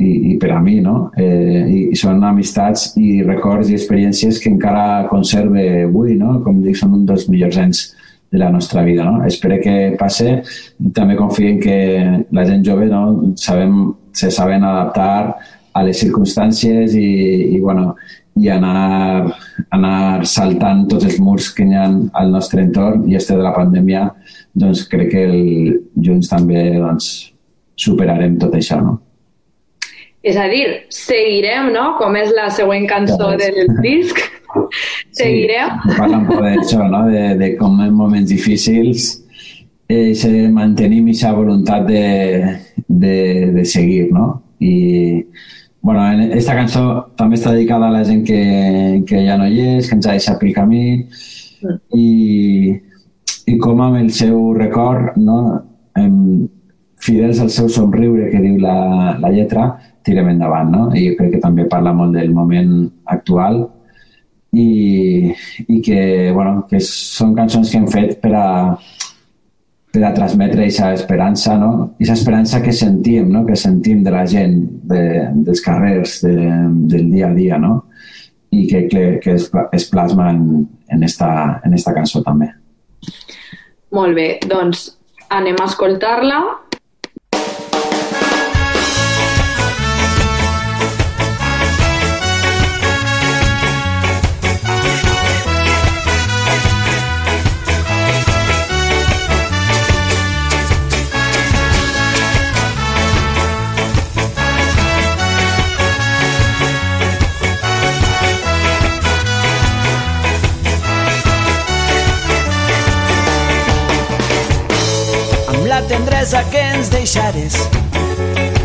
[0.03, 0.81] i, i per a mi.
[0.83, 1.11] No?
[1.17, 6.17] Eh, I són amistats i records i experiències que encara conserve avui.
[6.19, 6.41] No?
[6.45, 7.85] Com dic, són un dels millors anys
[8.33, 9.07] de la nostra vida.
[9.07, 9.23] No?
[9.29, 10.41] Espero que passe.
[10.97, 11.79] També confio en que
[12.35, 13.35] la gent jove no?
[13.39, 13.79] Sabem,
[14.17, 15.37] se saben adaptar
[15.77, 17.11] a les circumstàncies i,
[17.55, 17.93] i bueno,
[18.37, 19.33] i anar,
[19.73, 21.87] anar saltant tots els murs que hi ha
[22.21, 24.11] al nostre entorn i este de la pandèmia,
[24.57, 27.11] doncs crec que el, junts també doncs,
[27.77, 28.97] superarem tot això, no?
[30.27, 31.93] És a dir, seguirem, no?
[32.01, 34.19] Com és la següent cançó del disc.
[35.15, 35.77] seguirem.
[35.85, 37.05] Sí, parla un poc d'això, no?
[37.13, 39.13] De, de com en moments difícils
[39.89, 42.57] eh, se mantenim aquesta voluntat de,
[42.89, 43.19] de,
[43.55, 44.43] de seguir, no?
[44.59, 45.27] I,
[45.85, 46.83] bueno, esta cançó
[47.15, 48.41] també està dedicada a la gent que,
[49.07, 51.77] que ja no hi és, que ens ha deixat pel camí mm.
[51.95, 52.09] i,
[53.47, 55.39] i com amb el seu record, no,
[55.99, 56.17] em,
[57.03, 59.69] fidels al seu somriure que diu la, la lletra,
[60.07, 60.71] tirem endavant.
[60.73, 60.83] No?
[60.95, 62.73] I jo crec que també parla molt del moment
[63.13, 63.63] actual
[64.57, 65.33] i,
[65.69, 66.01] i que,
[66.35, 68.49] bueno, que són cançons que hem fet per a,
[69.93, 71.73] per a transmetre aquesta esperança, no?
[71.95, 73.45] Aquesta esperança que sentim, no?
[73.47, 74.59] Que sentim de la gent,
[74.91, 75.03] de,
[75.47, 76.37] dels carrers, de,
[76.93, 77.83] del dia a dia, no?
[78.51, 80.47] I que, que, que es, es plasma en,
[80.89, 82.49] en, esta, en esta cançó també.
[83.97, 84.87] Molt bé, doncs
[85.41, 86.41] anem a escoltar-la
[116.27, 117.55] tendresa que ens deixares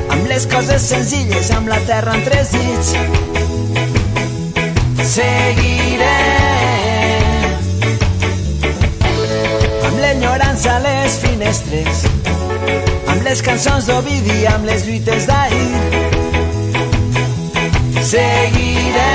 [0.09, 2.89] amb les coses senzilles, amb la terra entre els dits
[5.05, 6.15] seguiré
[9.89, 12.07] amb l'enyorança a les finestres
[13.13, 15.69] amb les cançons d'Ovidi, amb les lluites d'ahir
[18.01, 19.13] seguiré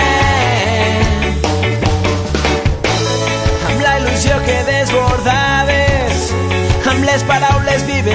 [3.72, 4.94] amb la il·lusió que les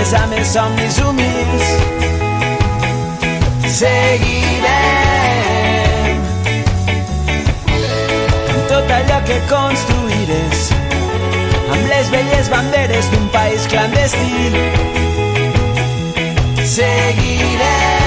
[0.02, 1.66] vives, amb els somnis humils.
[3.72, 4.70] Seguirem
[8.50, 10.68] amb tot allò que construiràs,
[11.72, 14.52] amb les velles banderes d'un país clandestí.
[16.76, 18.01] Seguirem,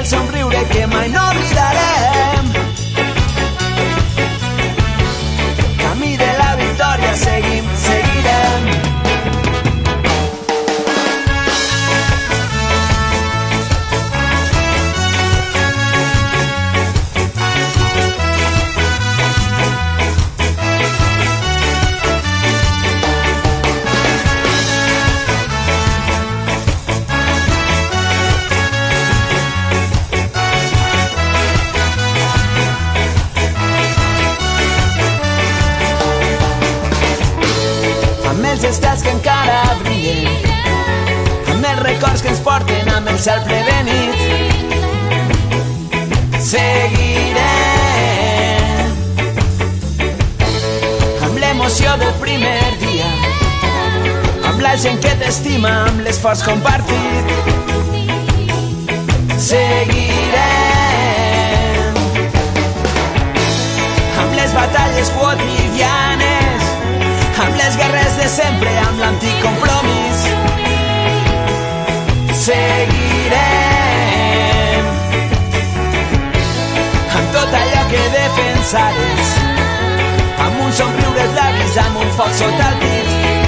[0.00, 1.59] fidels a aquell somriure que mai no oblidarem.
[42.44, 44.16] Porten amb el cel ple de nit.
[46.40, 47.40] Seguirem
[51.26, 53.10] amb l'emoció del primer dia,
[54.50, 57.24] amb la gent que t'estima, amb l'esforç compartit.
[59.50, 60.78] Seguirem
[64.20, 66.60] amb les batalles quotidianes,
[67.40, 70.09] amb les guerres de sempre, amb l'antic compromís.
[72.50, 73.36] Seguirem
[77.18, 79.36] amb tot allò que defensares,
[80.46, 83.39] amb un somriure els llavis amb un foc sota el pit.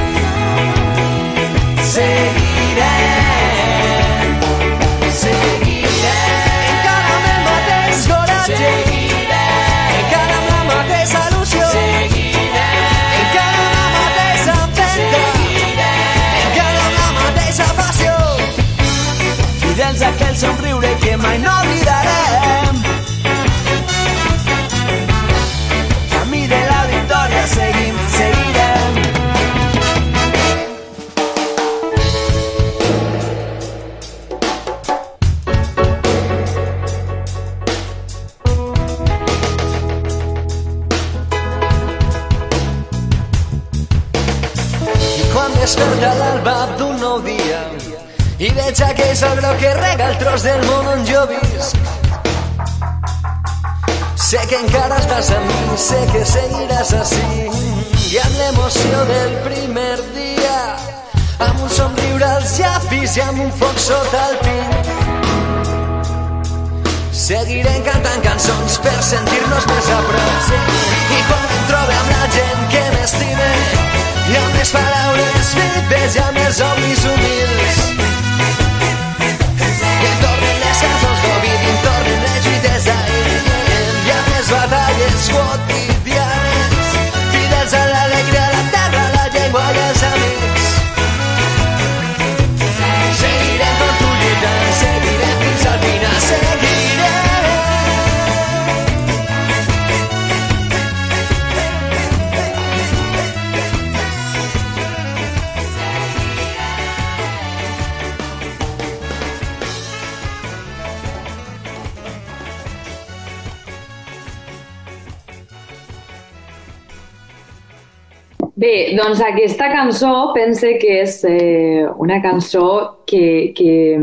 [119.13, 123.99] Doncs aquesta cançó pense que és eh, una cançó que, que,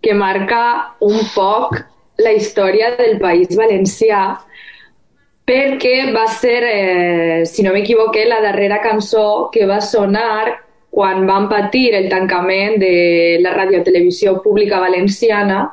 [0.00, 1.80] que marca un poc
[2.22, 4.20] la història del País Valencià
[5.46, 10.54] perquè va ser, eh, si no m'equivoqué, la darrera cançó que va sonar
[10.90, 15.64] quan van patir el tancament de la radiotelevisió pública valenciana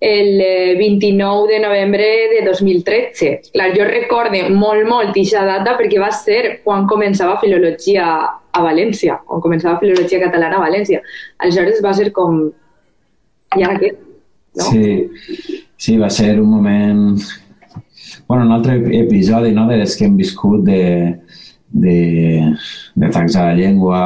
[0.00, 3.40] el eh, 29 de novembre de 2013.
[3.52, 8.06] Clar, jo recorde molt, molt aquesta data perquè va ser quan començava filologia
[8.50, 11.02] a València, quan començava filologia catalana a València.
[11.38, 12.46] Aleshores va ser com...
[13.58, 13.92] I ara què?
[14.56, 14.70] No?
[14.70, 17.04] Sí, sí, va ser un moment...
[18.26, 21.18] Bueno, un altre episodi no, de les que hem viscut de,
[21.68, 21.96] de,
[22.94, 24.00] d'atacs a la llengua,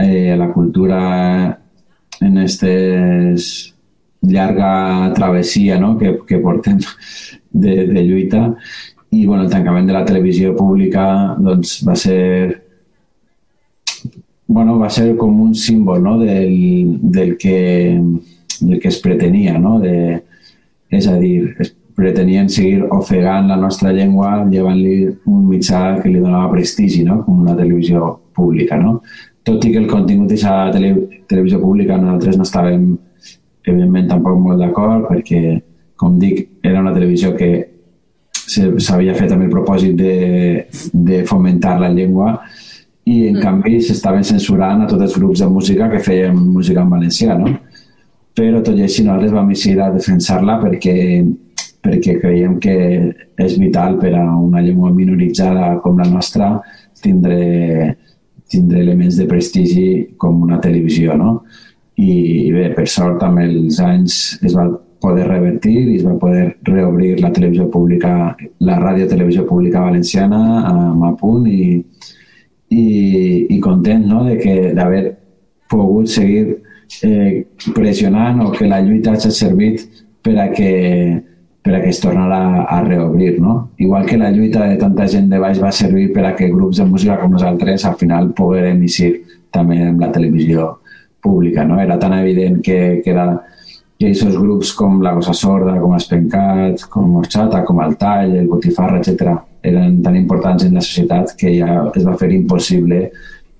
[0.00, 1.00] eh, a la cultura
[2.24, 3.73] en aquestes
[4.28, 5.96] llarga travessia no?
[5.98, 6.78] que, que portem
[7.52, 8.54] de, de lluita
[9.14, 12.62] i bueno, el tancament de la televisió pública doncs, va ser
[14.46, 16.18] bueno, va ser com un símbol no?
[16.18, 18.00] del, del, que,
[18.60, 19.78] del que es pretenia no?
[19.80, 20.22] de,
[20.90, 24.96] és a dir, es pretenien seguir ofegant la nostra llengua llevant-li
[25.30, 27.20] un mitjà que li donava prestigi, no?
[27.24, 28.78] com una televisió pública.
[28.80, 28.98] No?
[29.46, 30.94] Tot i que el contingut d'aquesta tele,
[31.30, 32.88] televisió pública nosaltres no estàvem
[33.64, 35.58] evidentment tampoc molt d'acord perquè,
[35.96, 37.52] com dic, era una televisió que
[38.44, 40.14] s'havia fet amb el propòsit de,
[40.92, 42.34] de fomentar la llengua
[43.04, 43.42] i en mm.
[43.42, 47.52] canvi s'estaven censurant a tots els grups de música que feien música en valencià, no?
[48.34, 50.96] Però tot i així nosaltres vam decidir a defensar-la perquè,
[51.84, 52.76] perquè creiem que
[53.44, 56.56] és vital per a una llengua minoritzada com la nostra
[57.04, 57.94] tindre,
[58.50, 59.86] tindre elements de prestigi
[60.18, 61.44] com una televisió, no?
[61.96, 64.66] I bé, per sort amb els anys es va
[65.04, 68.34] poder revertir i es va poder reobrir la televisió pública,
[68.64, 70.40] la ràdio televisió pública valenciana
[70.70, 71.76] amb a punt i,
[72.72, 72.84] i,
[73.54, 74.24] i content no?
[74.24, 75.04] de que d'haver
[75.70, 76.62] pogut seguir
[77.02, 79.84] eh, pressionant o que la lluita hagi servit
[80.24, 80.72] per a que,
[81.62, 83.38] per a que es tornara a reobrir.
[83.40, 83.74] No?
[83.78, 86.80] Igual que la lluita de tanta gent de baix va servir per a que grups
[86.80, 89.12] de música com nosaltres al final poguérem eixir
[89.52, 90.78] també en la televisió
[91.24, 91.80] pública, no?
[91.80, 93.26] Era tan evident que, que era
[93.98, 98.48] que aquests grups com La Cosa Sorda, com Espencat, com Orxata, com El Tall, el
[98.50, 103.06] Botifarra, etc., eren tan importants en la societat que ja es va fer impossible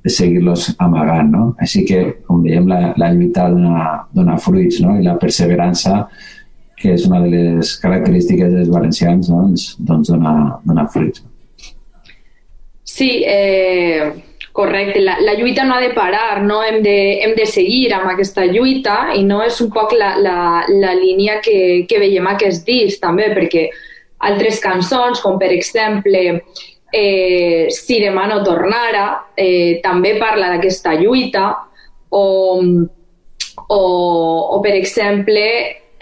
[0.05, 1.45] seguir-los amagant, no?
[1.65, 4.99] Així que, com veiem, la, la lluita dona, dona fruits, no?
[4.99, 6.03] I la perseverança,
[6.77, 10.35] que és una de les característiques dels valencians, doncs, doncs dona,
[10.67, 11.25] dona fruits.
[12.85, 14.13] Sí, eh,
[14.55, 16.61] Correcte, la, la lluita no ha de parar, no?
[16.63, 20.37] hem, de, hem de seguir amb aquesta lluita i no és un poc la, la,
[20.71, 21.57] la línia que,
[21.91, 23.65] que veiem aquest disc també, perquè
[24.31, 26.23] altres cançons, com per exemple
[26.95, 31.49] eh, Si demà no tornara, eh, també parla d'aquesta lluita,
[32.15, 32.25] o,
[33.67, 33.81] o,
[34.55, 35.45] o per exemple,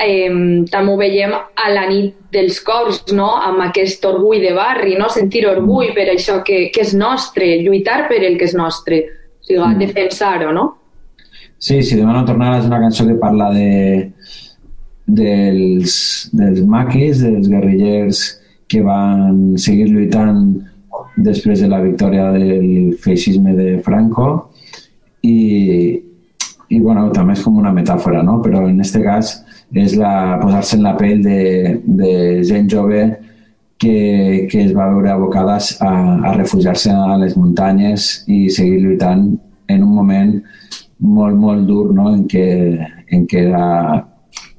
[0.05, 0.29] eh,
[0.71, 3.31] també ho veiem a la nit dels cors, no?
[3.37, 5.09] amb aquest orgull de barri, no?
[5.13, 9.03] sentir orgull per això que, que és nostre, lluitar per el que és nostre,
[9.43, 9.83] o sigui, mm.
[9.83, 10.69] defensar-ho, no?
[11.63, 14.11] Sí, Si demà no tornara és una cançó que parla de,
[15.07, 15.97] dels,
[16.35, 18.23] dels maquis, dels guerrillers
[18.67, 20.43] que van seguir lluitant
[21.23, 24.29] després de la victòria del feixisme de Franco
[25.23, 26.01] i,
[26.73, 28.41] i bueno, també és com una metàfora, no?
[28.43, 29.35] però en aquest cas
[29.73, 32.13] és la, posar-se en la pell de, de
[32.45, 33.03] gent jove
[33.81, 35.93] que, que es va veure abocades a,
[36.29, 39.25] a refugiar-se a les muntanyes i seguir lluitant
[39.73, 40.35] en un moment
[41.03, 42.13] molt, molt dur no?
[42.13, 42.47] en, què,
[43.11, 43.65] en què era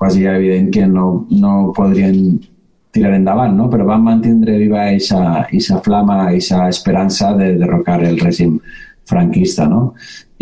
[0.01, 2.17] quasi evident que no, no podrien
[2.93, 3.69] tirar endavant, no?
[3.71, 8.59] però van mantenir viva aquesta flama, aquesta esperança de derrocar el règim
[9.09, 9.65] franquista.
[9.69, 9.93] No?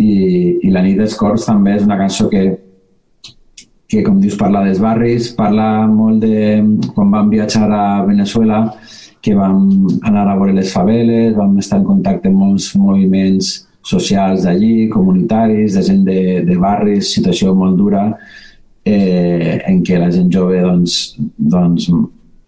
[0.02, 2.44] I, I La nit dels cors també és una cançó que,
[3.92, 6.62] que, com dius, parla dels barris, parla molt de
[6.96, 8.64] quan vam viatjar a Venezuela,
[9.22, 13.52] que vam anar a veure les faveles, vam estar en contacte amb molts moviments
[13.86, 18.06] socials d'allí, comunitaris, de gent de, de barris, situació molt dura,
[18.86, 20.98] eh, en què la gent jove doncs,
[21.36, 21.90] doncs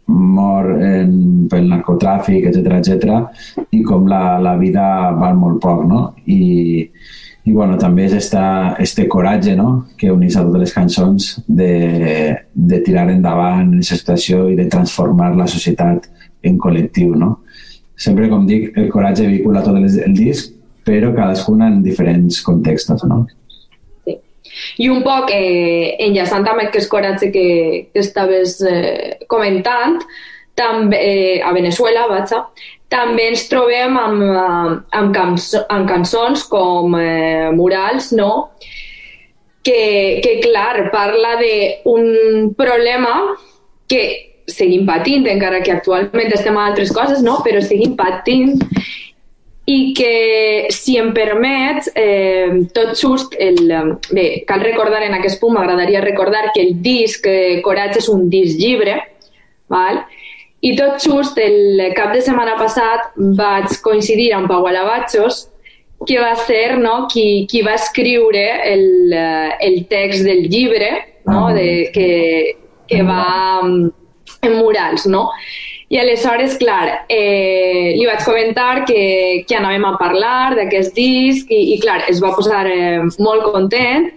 [0.08, 1.14] mor en,
[1.52, 4.86] pel narcotràfic, etc etc i com la, la vida
[5.20, 6.02] val molt poc, no?
[6.28, 6.89] I,
[7.44, 9.89] i bueno, també és esta, este coratge no?
[10.00, 15.34] que unís a totes les cançons de, de tirar endavant aquesta situació i de transformar
[15.36, 16.08] la societat
[16.48, 17.18] en col·lectiu.
[17.20, 17.41] No?
[18.00, 20.56] Sempre, com dic, el coratge vehicula tot el, el disc,
[20.88, 23.04] però cadascuna en diferents contextos.
[23.12, 23.26] No?
[24.80, 27.48] I un poc, eh, enllaçant amb aquest coratge que,
[27.91, 30.00] que estaves eh, comentant,
[30.56, 32.43] també, eh, a Venezuela, vaja,
[32.93, 38.51] també ens trobem amb, eh, amb, cançó, amb cançons com eh, Murals, no?
[39.64, 43.14] que, que clar, parla d'un problema
[43.88, 44.04] que
[44.47, 47.39] seguim patint, encara que actualment estem a altres coses, no?
[47.45, 48.60] però seguim patint
[49.66, 53.72] i que, si em permets, eh, tot just, el,
[54.12, 58.28] bé, cal recordar en aquest punt, m'agradaria recordar que el disc eh, Coratge és un
[58.30, 58.97] disc llibre,
[59.72, 60.04] val?
[60.64, 65.47] I tot just el cap de setmana passat vaig coincidir amb Pau Alabachos,
[66.07, 70.91] que va ser no, qui, qui va escriure el, eh, el text del llibre
[71.28, 71.53] no, ah.
[71.55, 72.09] de, que,
[72.88, 75.30] que va en murals, no?
[75.93, 81.59] I aleshores, clar, eh, li vaig comentar que, que anàvem a parlar d'aquest disc i,
[81.76, 84.09] i, clar, es va posar eh, molt content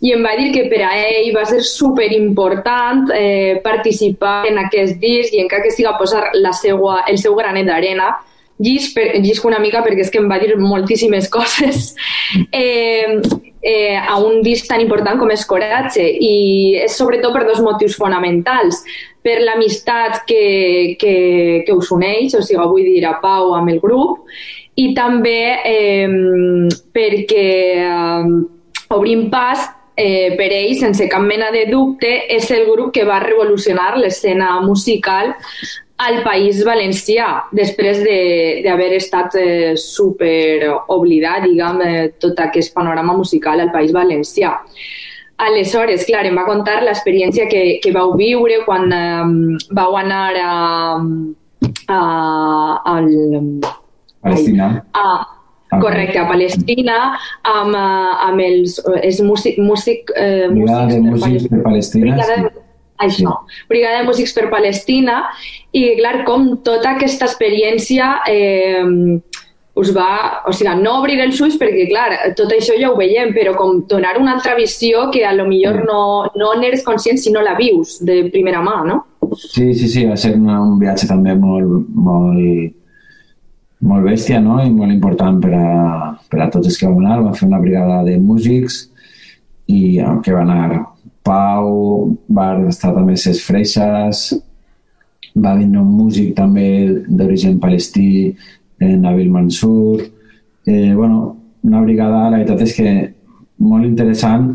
[0.00, 4.60] i em va dir que per a ell va ser super important eh, participar en
[4.62, 8.12] aquest disc i encara que siga posar la seua, el seu granet d'arena
[8.58, 11.94] llisc, una mica perquè és que em va dir moltíssimes coses
[12.52, 13.20] eh,
[13.62, 16.02] eh, a un disc tan important com és Coratge.
[16.02, 18.82] I és sobretot per dos motius fonamentals.
[19.22, 21.16] Per l'amistat que, que,
[21.66, 24.24] que us uneix, o sigui, vull dir, a Pau amb el grup,
[24.78, 26.06] i també eh,
[26.94, 27.48] perquè
[27.82, 28.38] eh,
[28.94, 29.66] Obrim Pas
[29.98, 34.54] eh, per ell, sense cap mena de dubte, és el grup que va revolucionar l'escena
[34.62, 35.34] musical
[35.98, 43.16] al País Valencià, després d'haver de, estat eh, super oblidat, diguem, eh, tot aquest panorama
[43.18, 44.54] musical al País Valencià.
[45.38, 49.34] Aleshores, clar, em va contar l'experiència que, que vau viure quan um,
[49.74, 50.54] vau anar a,
[51.94, 51.98] a,
[52.82, 52.94] a,
[54.22, 54.70] Palestina.
[54.94, 55.37] A, a,
[55.76, 56.98] correcte, a Palestina,
[57.46, 62.06] amb, amb els és músic, músic, eh, Brigada de Músics per Palestina.
[62.06, 62.52] Brigada de,
[63.08, 63.64] això, sí.
[63.68, 65.18] Brigada de Músics per Palestina,
[65.72, 69.20] i clar, com tota aquesta experiència eh,
[69.78, 72.08] us va, o sigui, no obrir els ulls perquè, clar,
[72.38, 75.84] tot això ja ho veiem, però com donar una altra visió que a lo millor
[75.86, 76.00] no,
[76.38, 79.04] no n'eres conscient si no la vius de primera mà, no?
[79.36, 82.74] Sí, sí, sí, va ser un viatge també molt, molt,
[83.80, 84.58] molt bèstia, no?
[84.62, 87.22] I molt important per a, per a tots els que vam anar.
[87.26, 88.86] Va fer una brigada de músics
[89.68, 90.84] i que va anar
[91.28, 94.30] Pau, va estar també ses freixes,
[95.36, 96.68] va venir un músic també
[97.04, 98.32] d'origen palestí
[98.80, 100.06] en Nabil Mansur.
[100.64, 102.88] Eh, bueno, una brigada, la veritat és que
[103.58, 104.48] molt interessant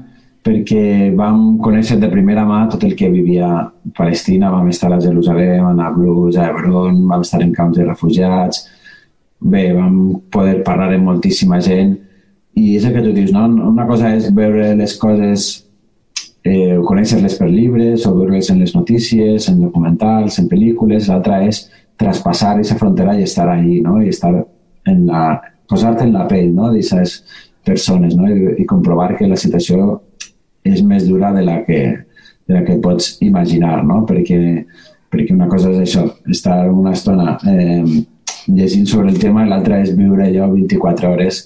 [0.43, 3.47] perquè vam conèixer de primera mà tot el que vivia
[3.95, 8.65] Palestina, vam estar a Jerusalem, a Nablus, a Hebron, vam estar en camps de refugiats,
[9.43, 11.93] bé, vam poder parlar amb moltíssima gent
[12.55, 13.45] i és el que tu dius, no?
[13.69, 15.47] Una cosa és veure les coses,
[16.43, 21.65] eh, conèixer-les per llibres o veure-les en les notícies, en documentals, en pel·lícules, l'altra és
[21.97, 24.01] traspasar esa frontera y estar ahí, ¿no?
[24.01, 24.45] Y estar
[24.85, 27.23] en la, posar-te en la pell, no?, d'aquestes
[27.63, 28.27] persones, no?
[28.27, 30.01] I, i comprovar que la situació
[30.63, 31.79] és més dura de la que,
[32.47, 34.03] de la que pots imaginar, no?
[34.07, 34.39] Perquè,
[35.11, 38.03] perquè una cosa és això, estar una estona eh,
[38.47, 41.43] llegint sobre el tema l'altra és viure allò 24 hores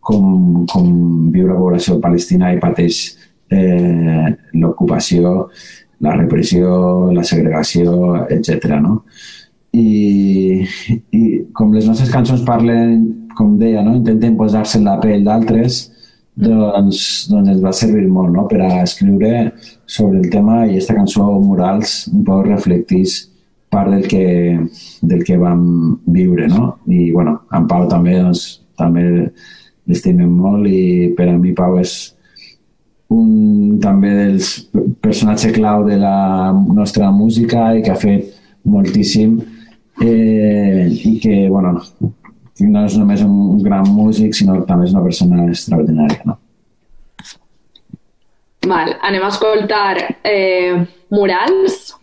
[0.00, 0.86] com, com
[1.32, 3.00] viure la població palestina i pateix
[3.52, 5.50] eh, l'ocupació,
[6.04, 8.78] la repressió, la segregació, etc.
[8.80, 9.02] No?
[9.76, 10.64] I,
[11.12, 11.22] I
[11.52, 13.04] com les nostres cançons parlen,
[13.36, 13.98] com deia, no?
[13.98, 15.84] intenten posar-se en la pell d'altres,
[16.38, 18.46] doncs, doncs ens va servir molt no?
[18.50, 19.50] per a escriure
[19.86, 23.24] sobre el tema i aquesta cançó Murals un poc reflectís
[23.70, 24.58] part del que,
[25.02, 26.78] del que vam viure, no?
[26.86, 28.44] I, bueno, en Pau també, doncs,
[28.78, 29.04] també
[29.88, 31.96] l'estimem molt i per a mi Pau és
[33.12, 34.50] un també dels
[35.00, 38.34] personatges clau de la nostra música i que ha fet
[38.68, 39.38] moltíssim
[40.02, 41.78] eh, i que, bueno,
[42.60, 46.38] no és només un gran músic, sinó també és una persona extraordinària, no?
[48.68, 49.96] Val, anem a escoltar
[50.26, 50.74] eh,
[51.14, 51.97] Murals.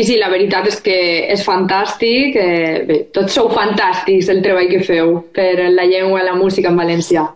[0.00, 0.96] I sí, la veritat és que
[1.34, 2.36] és fantàstic.
[2.40, 6.70] Eh, bé, tots sou fantàstics el treball que feu per la llengua i la música
[6.72, 7.26] en valencià.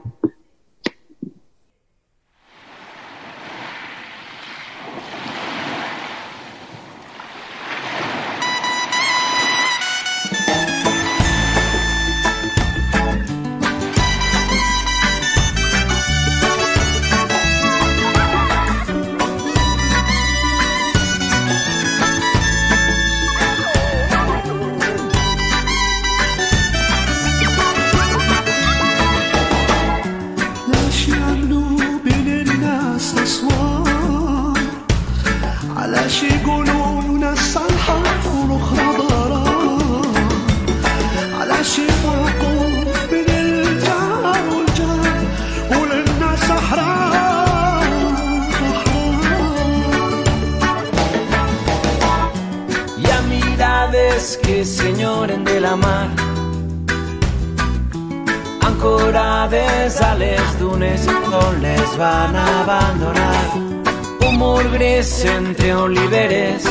[64.64, 66.66] Mur gris entre oliveres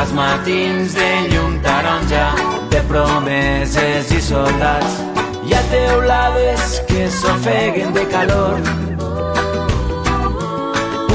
[0.00, 2.26] els matins de llum taronja
[2.72, 5.00] de promeses i soldats
[5.46, 8.60] hi ha teulades que s'ofeguen de calor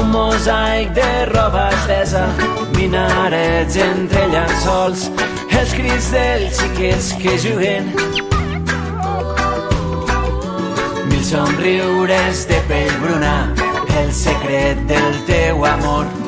[0.02, 2.26] un mosaic de roba estesa,
[2.76, 5.08] minarets entre llençols,
[5.60, 8.23] els crits dels xiquets que juguen.
[11.34, 13.52] Somriures de pell bruna,
[13.98, 16.23] el secret del teu amor.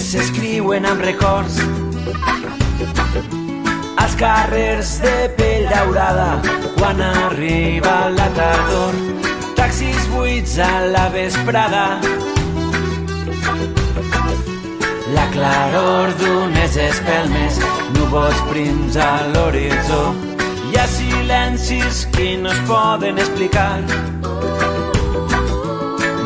[0.00, 1.58] S'escriuen amb records.
[4.02, 6.40] Als carrers de pell daurada
[6.76, 8.96] quan arriba la tardor
[9.54, 11.84] taxis buits a la vesprada.
[15.14, 17.60] La claror d'unes espelmes
[17.94, 20.02] núvols prims a l'horitzó.
[20.70, 23.78] Hi ha silencis que no es poden explicar.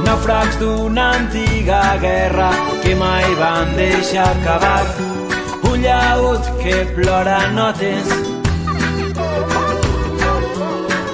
[0.08, 2.52] Naufrags d'una antiga guerra
[2.88, 4.84] que mai van deixar acabar.
[5.70, 8.06] Un llaut que plora notes,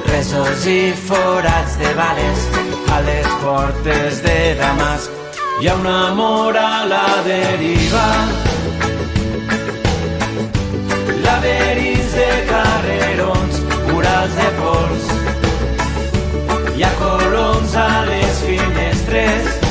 [0.06, 2.44] resos i forats de bales
[2.94, 5.10] a les portes de Damasc.
[5.60, 8.06] Hi ha un amor a la deriva,
[11.26, 13.60] laberints de carrerons,
[13.90, 15.12] murals de pols,
[16.76, 19.63] hi ha coloms a les finestres,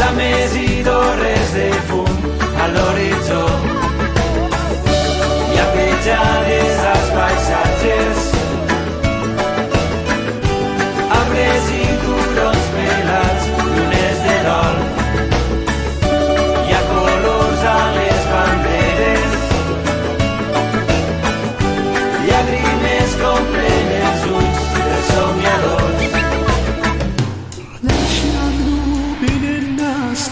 [0.00, 2.14] flames i torres de fum
[2.62, 3.42] a l'horitzó.
[5.50, 8.22] Hi ha petjades als paisatges,
[11.18, 11.79] arbres i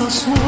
[0.08, 0.47] Christmas.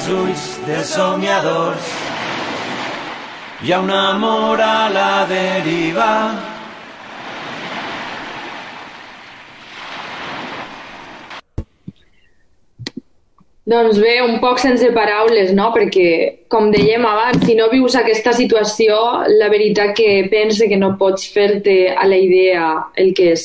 [0.00, 1.88] Els ulls dels somiadors.
[3.60, 6.12] Hi ha un amor a la deriva.
[13.70, 15.68] Doncs bé, un poc sense paraules, no?
[15.74, 16.06] Perquè,
[16.50, 18.96] com dèiem abans, si no vius aquesta situació,
[19.36, 23.44] la veritat que pense que no pots fer-te a la idea el que és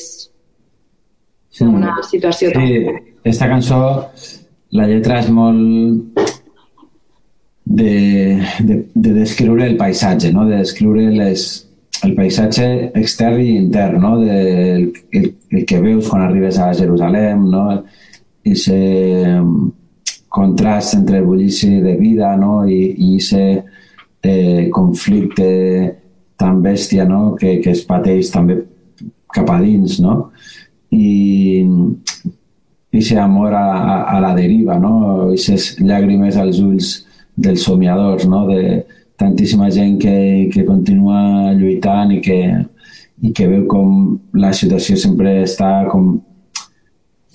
[1.60, 2.64] una situació tan...
[2.64, 3.84] Sí, aquesta cançó,
[4.72, 6.34] la lletra és molt
[7.66, 10.46] de, de, de descriure el paisatge, no?
[10.46, 11.66] de descriure les,
[12.06, 14.20] el paisatge extern i intern, no?
[14.20, 14.38] de,
[14.76, 17.66] el, el, el que veus quan arribes a Jerusalem, no?
[18.46, 18.78] i se
[20.30, 22.62] contrast entre el bullici de vida no?
[22.68, 23.42] i, i ese
[24.22, 25.50] eh, conflicte
[26.38, 27.34] tan bèstia no?
[27.34, 28.60] que, que es pateix també
[29.34, 30.30] cap a dins, no?
[30.94, 31.66] I
[32.96, 34.94] ese amor a, a, a la deriva, no?
[35.26, 36.92] Aquestes llàgrimes als ulls
[37.36, 38.46] dels somiadors, no?
[38.48, 38.84] De
[39.16, 42.40] tantíssima gent que, que continua lluitant i que,
[43.22, 46.16] i que veu com la situació sempre està com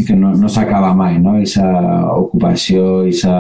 [0.02, 1.38] i que no, no s'acaba mai, no?
[1.38, 1.68] Aquesta
[2.18, 3.36] ocupació, aquesta...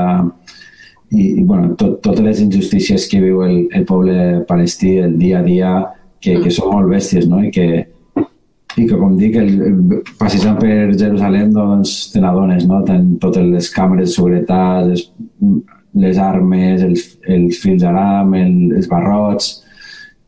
[1.11, 5.41] I, i bueno, tot, totes les injustícies que viu el, el poble palestí el dia
[5.41, 5.71] a dia,
[6.23, 7.41] que, que són molt bèsties, no?
[7.43, 7.65] I que,
[8.79, 12.79] i que com dic, el, passejant per Jerusalem doncs te n'adones, no?
[12.87, 14.93] Ten totes les càmeres de seguretat,
[15.99, 19.57] les armes, els, els fils d'aram, el, els barrots,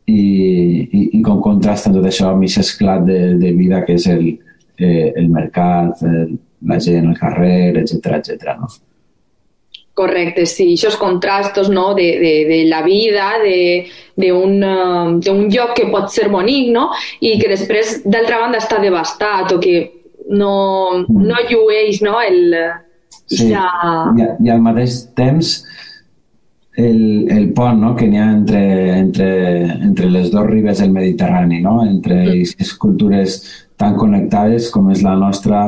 [0.06, 0.20] i,
[0.84, 4.26] i, i com contrasta tot això amb aquest esclat de, de vida que és el,
[4.76, 6.34] eh, el mercat, el,
[6.68, 8.58] la gent, el carrer, etc etc.
[8.60, 8.68] no?
[9.94, 11.92] Correcte, sí, aquests contrastos no?
[11.94, 13.28] de, de, de la vida,
[14.18, 16.88] d'un uh, lloc que pot ser bonic no?
[17.22, 19.76] i que després, d'altra banda, està devastat o que
[20.34, 22.18] no, no llueix no?
[22.20, 22.56] el,
[23.26, 23.48] Sí.
[23.52, 23.68] ja...
[24.12, 25.56] I, I al mateix temps
[26.76, 27.94] el, el pont no?
[27.96, 28.62] que n'hi ha entre,
[28.98, 29.28] entre,
[29.88, 31.78] entre les dues ribes del Mediterrani, no?
[31.86, 33.38] entre aquestes cultures
[33.80, 35.64] tan connectades com és la nostra,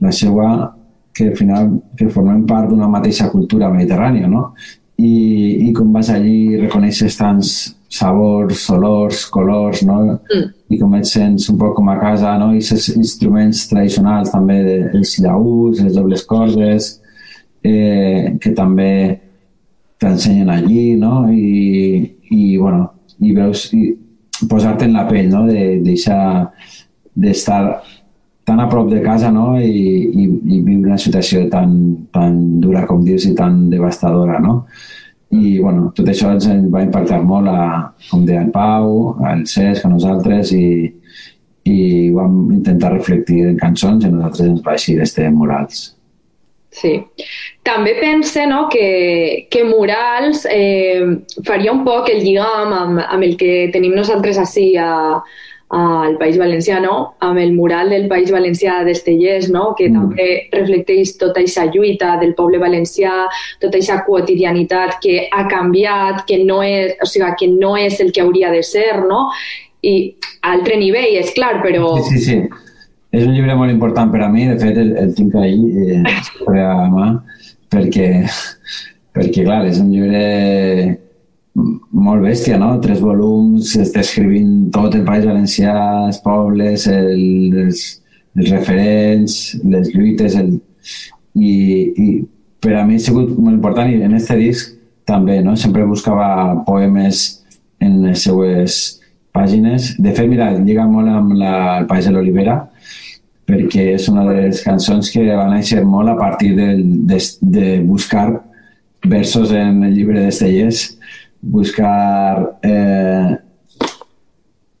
[0.00, 0.74] la seva,
[1.14, 4.52] que al final que formem part d'una mateixa cultura mediterrània, no?
[4.98, 7.52] I, i com vas allí reconeixes tants
[7.88, 10.00] sabors, olors, colors, no?
[10.28, 10.48] Mm.
[10.68, 12.50] I com et sents un poc com a casa, no?
[12.52, 16.90] I aquests instruments tradicionals també, de, els llaüts, les dobles cordes,
[17.64, 18.92] eh, que també
[19.98, 21.26] t'ensenyen allí, no?
[21.32, 22.84] I, i bueno,
[23.24, 23.94] i veus, i
[24.48, 25.46] posar-te en la pell, no?
[25.48, 26.20] De, deixar
[27.18, 27.62] d'estar
[28.48, 29.58] tan a prop de casa no?
[29.60, 31.74] I, i, i viure una situació tan,
[32.14, 34.62] tan dura com dius i tan devastadora no?
[35.34, 39.84] I bueno, tot això ens va impactar molt a, com deia en Pau, al Cesc,
[39.84, 40.88] a nosaltres i,
[41.68, 41.78] i
[42.16, 45.88] vam intentar reflectir en cançons i a nosaltres ens va així d'este murals
[46.70, 46.92] Sí.
[47.64, 51.00] També pense no, que, que Murals eh,
[51.46, 54.90] faria un poc el lligam amb, amb el que tenim nosaltres així a,
[55.70, 57.14] al País Valencià, no?
[57.20, 59.74] amb el mural del País Valencià d'Estellers, no?
[59.76, 59.94] que Mm.
[60.00, 63.26] també reflecteix tota aquesta lluita del poble valencià,
[63.60, 68.12] tota aquesta quotidianitat que ha canviat, que no és, o sigui, que no és el
[68.12, 69.28] que hauria de ser, no?
[69.82, 71.98] I a altre nivell, és clar, però...
[72.02, 72.48] Sí, sí, sí.
[73.12, 75.58] és un llibre molt important per a mi, de fet el, el tinc ahí
[75.96, 77.22] eh, a mà,
[77.70, 78.24] perquè,
[79.14, 80.98] perquè clar, és un llibre
[81.58, 82.72] molt bèstia, no?
[82.82, 85.74] Tres volums, està escrivint tot el País Valencià,
[86.08, 87.84] els pobles, el, els,
[88.38, 90.58] els referents, les lluites, el...
[91.38, 91.52] I,
[91.94, 92.06] i
[92.58, 94.72] per a mi ha sigut molt important i en aquest disc
[95.08, 95.54] també, no?
[95.56, 97.26] Sempre buscava poemes
[97.84, 98.78] en les seues
[99.34, 99.92] pàgines.
[100.02, 102.58] De fet, mira, lliga molt amb la, el País de l'Olivera,
[103.48, 106.68] perquè és una de les cançons que va néixer molt a partir de,
[107.08, 108.28] de, de buscar
[109.08, 110.97] versos en el llibre d'Estellers,
[111.40, 113.36] buscar eh,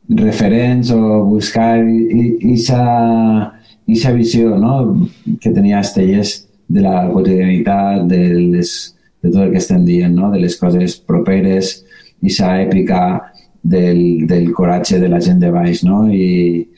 [0.08, 3.52] referents o buscar aquesta
[4.12, 5.06] visió no?
[5.40, 8.22] que tenia Estellers de la quotidianitat, de,
[8.54, 10.30] les, de tot el que estem dient, no?
[10.32, 11.84] de les coses properes,
[12.20, 13.32] aquesta èpica
[13.62, 15.84] del, del coratge de la gent de baix.
[15.86, 16.06] No?
[16.12, 16.68] I,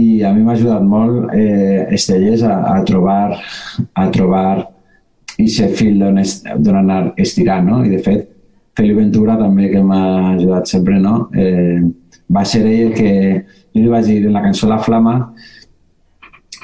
[0.00, 3.38] i a mi m'ha ajudat molt eh, Estellers a, a trobar
[3.94, 4.70] a trobar
[5.40, 7.84] aquest fil d'on anar estirant, no?
[7.84, 8.28] I de fet,
[8.80, 11.26] Feli Ventura també, que m'ha ajudat sempre, no?
[11.36, 11.82] Eh,
[12.32, 13.10] va ser ell que
[13.74, 15.18] jo li vaig dir en la cançó La Flama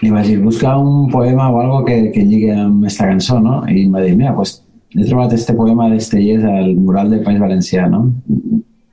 [0.01, 3.63] li vaig dir, busca un poema o algo que, que lligui amb aquesta cançó, no?
[3.69, 4.59] I em va dir, mira, pues,
[4.97, 8.03] he trobat este poema d'Estellers al mural del País Valencià, no?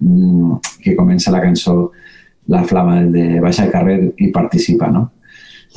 [0.04, 1.92] Mm, que comença la cançó
[2.52, 5.10] la flama de baixa al carrer i participa, no?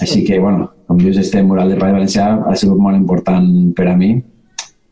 [0.03, 3.91] Així que, bueno, com dius, este mural de País Valencià ha sigut molt important per
[3.91, 4.17] a mi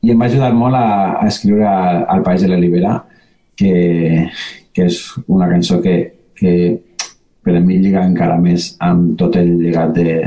[0.04, 0.86] i em va ajudar molt a,
[1.22, 1.68] a escriure
[2.14, 2.98] al País de la Libera,
[3.56, 4.26] que,
[4.74, 5.96] que és una cançó que,
[6.36, 6.52] que
[7.44, 10.18] per a mi lliga encara més amb tot el llegat de,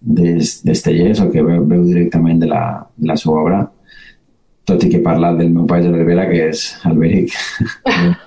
[0.00, 2.64] d'Estellers o que veu, veu directament de la,
[2.96, 3.60] de la seva obra,
[4.68, 7.36] tot i que parla del meu país de la Ribera, que és Alberic.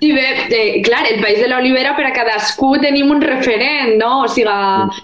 [0.00, 0.22] Sí, bé,
[0.56, 4.22] eh, clar, el País de l'Olivera per a cadascú tenim un referent, no?
[4.24, 4.54] O sigui,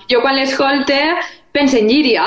[0.09, 0.97] jo quan l'escolte
[1.53, 2.27] penso en Llíria.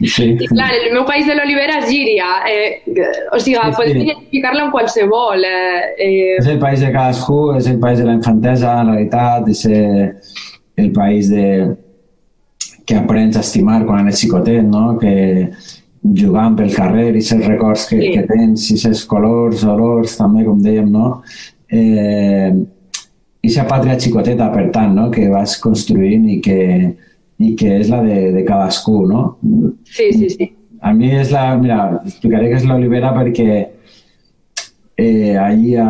[0.00, 0.30] Sí.
[0.38, 2.28] I clar, el meu País de l'Olivera és Llíria.
[2.48, 2.82] Eh,
[3.32, 4.04] o sigui, sí, pots sí.
[4.06, 5.44] identificar-la amb qualsevol.
[5.44, 6.38] Eh, eh...
[6.38, 9.66] És el país de cadascú, és el país de la infantesa, en realitat, és
[10.80, 11.46] el país de
[12.86, 14.96] que aprens a estimar quan eres xicotet, no?
[14.98, 15.50] Que
[16.16, 18.10] jugant pel carrer, i els records que, sí.
[18.16, 21.20] que tens, i els colors, olors, també, com dèiem, no?
[21.70, 22.50] Eh,
[23.40, 25.06] aquesta pàtria xicoteta, per tant, no?
[25.12, 26.58] que vas construint i que,
[27.40, 29.24] i que és la de, de cadascú, no?
[29.88, 30.50] Sí, sí, sí.
[30.80, 31.56] A mi és la...
[31.60, 33.48] Mira, explicaré que és l'Olivera perquè
[35.00, 35.88] eh, allí a,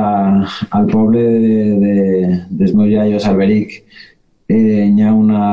[0.71, 1.95] al poble de, de,
[2.63, 3.77] dels meus iaios, Alberic,
[4.49, 5.45] eh, hi ha una...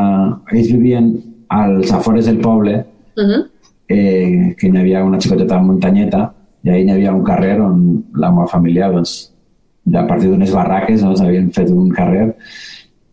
[0.54, 1.14] Ells vivien
[1.54, 2.82] als afores del poble,
[3.18, 3.46] uh -huh
[3.88, 6.34] eh, que hi havia una xicoteta muntanyeta
[6.64, 7.82] i ahir hi havia un carrer on
[8.20, 9.32] la meva família, doncs,
[9.94, 12.34] a partir d'unes barraques, doncs, havien fet un carrer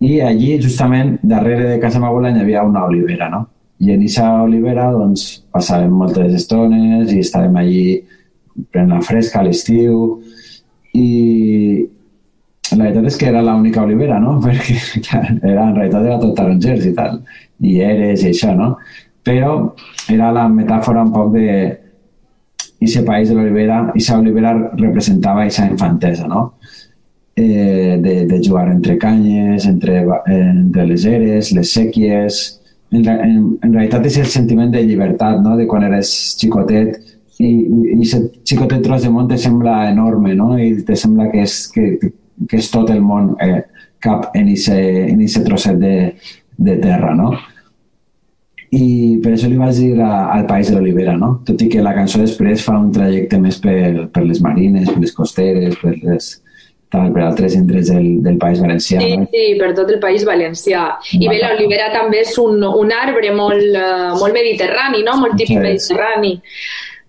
[0.05, 3.46] i allí, justament, darrere de casa meva hi havia una olivera, no?
[3.80, 7.86] I en aquesta olivera, doncs, passàvem moltes estones i estàvem allí
[8.70, 10.20] prenent la fresca a l'estiu
[10.94, 11.09] i
[12.74, 14.36] la veritat és que era l'única olivera, no?
[14.44, 14.76] Perquè,
[15.09, 17.18] clar, era, en realitat era tot tarongers i tal,
[17.64, 18.74] i eres i això, no?
[19.24, 19.74] però
[20.12, 21.48] era la metàfora un poc de
[22.84, 26.42] ese país de l'olivera, i esa olivera representava aquesta infantesa, no?
[27.37, 32.61] Eh, de, de jugar entre canyes, entre, eh, entre les eres, les sèquies...
[32.95, 35.57] En, en, en realitat és el sentiment de llibertat, no?
[35.59, 37.01] De quan eres xicotet
[37.43, 40.53] i, i aquest xicotet tros de món te sembla enorme, no?
[40.55, 41.89] I te sembla que és, que,
[42.47, 43.64] que és tot el món eh,
[43.99, 45.97] cap en aquest trosset de,
[46.55, 47.32] de terra, no?
[48.74, 51.37] i per això li vaig dir a, al País de l'Olivera, no?
[51.47, 55.03] Tot i que la cançó després fa un trajecte més per, per les marines, per
[55.03, 56.30] les costeres, per, les,
[56.95, 59.03] tal, per altres indrets del, del País Valencià.
[59.03, 59.28] Sí, no?
[59.34, 60.86] sí, per tot el País Valencià.
[61.18, 65.18] I bé, l'olivera també és un, un arbre molt, uh, molt mediterrani, no?
[65.22, 65.62] Molt típic sí.
[65.66, 66.34] mediterrani.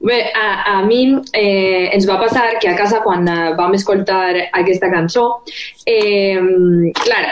[0.05, 0.99] Bé, a, a mi
[1.33, 5.23] eh, ens va passar que a casa quan eh, vam escoltar aquesta cançó,
[5.87, 6.35] eh,
[6.99, 7.23] clar,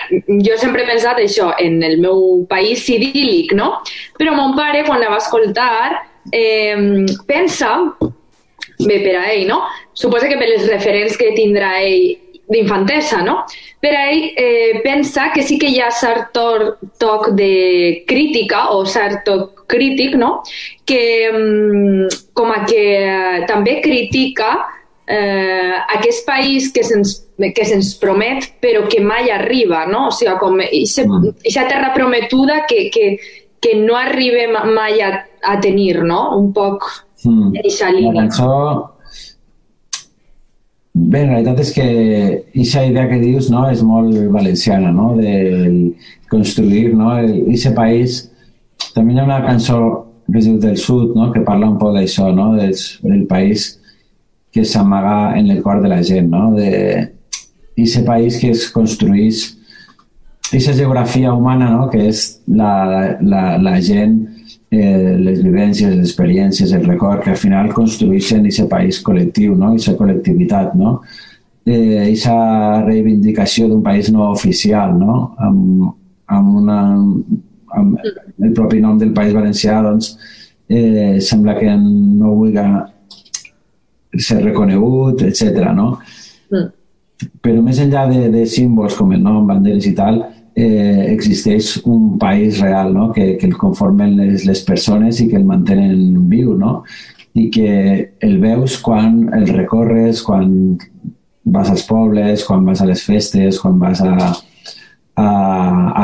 [0.47, 3.75] jo sempre he pensat això en el meu país idíl·lic, no?
[4.17, 9.59] Però mon pare, quan la va escoltar, eh, pensa, bé, per a ell, no?
[9.93, 12.22] Suposa que per les referents que tindrà ell
[12.53, 13.43] d'infantesa, no?
[13.83, 18.85] Per a ell eh, pensa que sí que hi ha cert toc de crítica o
[18.85, 20.37] cert toc crític, no?
[20.85, 21.01] Que
[21.33, 24.53] mm, com a que eh, també critica
[25.07, 30.07] eh, aquest país que se'ns que se'ns promet però que mai arriba, no?
[30.07, 31.67] O sigui, com aquesta mm.
[31.67, 33.17] terra prometuda que, que,
[33.59, 36.37] que no arribem mai a, a tenir, no?
[36.37, 36.85] Un poc
[37.25, 37.49] mm.
[37.49, 38.13] en aquesta línia.
[38.13, 38.92] La cançó
[40.93, 41.83] Bé, en realitat és que
[42.37, 45.15] aquesta idea que dius no, és molt valenciana, no?
[45.17, 45.95] de
[46.29, 47.15] construir no?
[47.15, 48.19] aquest país.
[48.93, 49.79] També hi ha una cançó
[50.27, 51.31] que es diu del sud, no?
[51.33, 52.51] que parla un poc d'això, no?
[52.59, 53.71] del, del país
[54.53, 56.51] que s'amaga en el cor de la gent, no?
[56.53, 56.69] de
[57.73, 59.47] aquest país que es construeix
[60.51, 61.89] aquesta geografia humana, no?
[61.89, 64.19] que és la, la, la gent
[64.73, 69.71] eh, les vivències, les experiències, el record, que al final construeixen aquest país col·lectiu, no?
[69.71, 70.97] aquesta col·lectivitat, no?
[71.65, 72.13] eh,
[72.87, 75.35] reivindicació d'un país no oficial, no?
[75.37, 75.91] amb,
[76.27, 76.79] amb, una,
[77.77, 80.15] amb el propi nom del País Valencià, doncs,
[80.69, 85.71] eh, sembla que no vulgui ser reconegut, etc.
[85.73, 85.97] No?
[86.51, 86.69] Mm.
[87.41, 90.23] Però més enllà de, de símbols com el nom, banderes i tal,
[90.55, 93.11] eh, existeix un país real no?
[93.11, 96.83] que, que el conformen les, les persones i que el mantenen viu no?
[97.33, 100.77] i que el veus quan el recorres, quan
[101.43, 104.13] vas als pobles, quan vas a les festes, quan vas a,
[105.15, 105.29] a,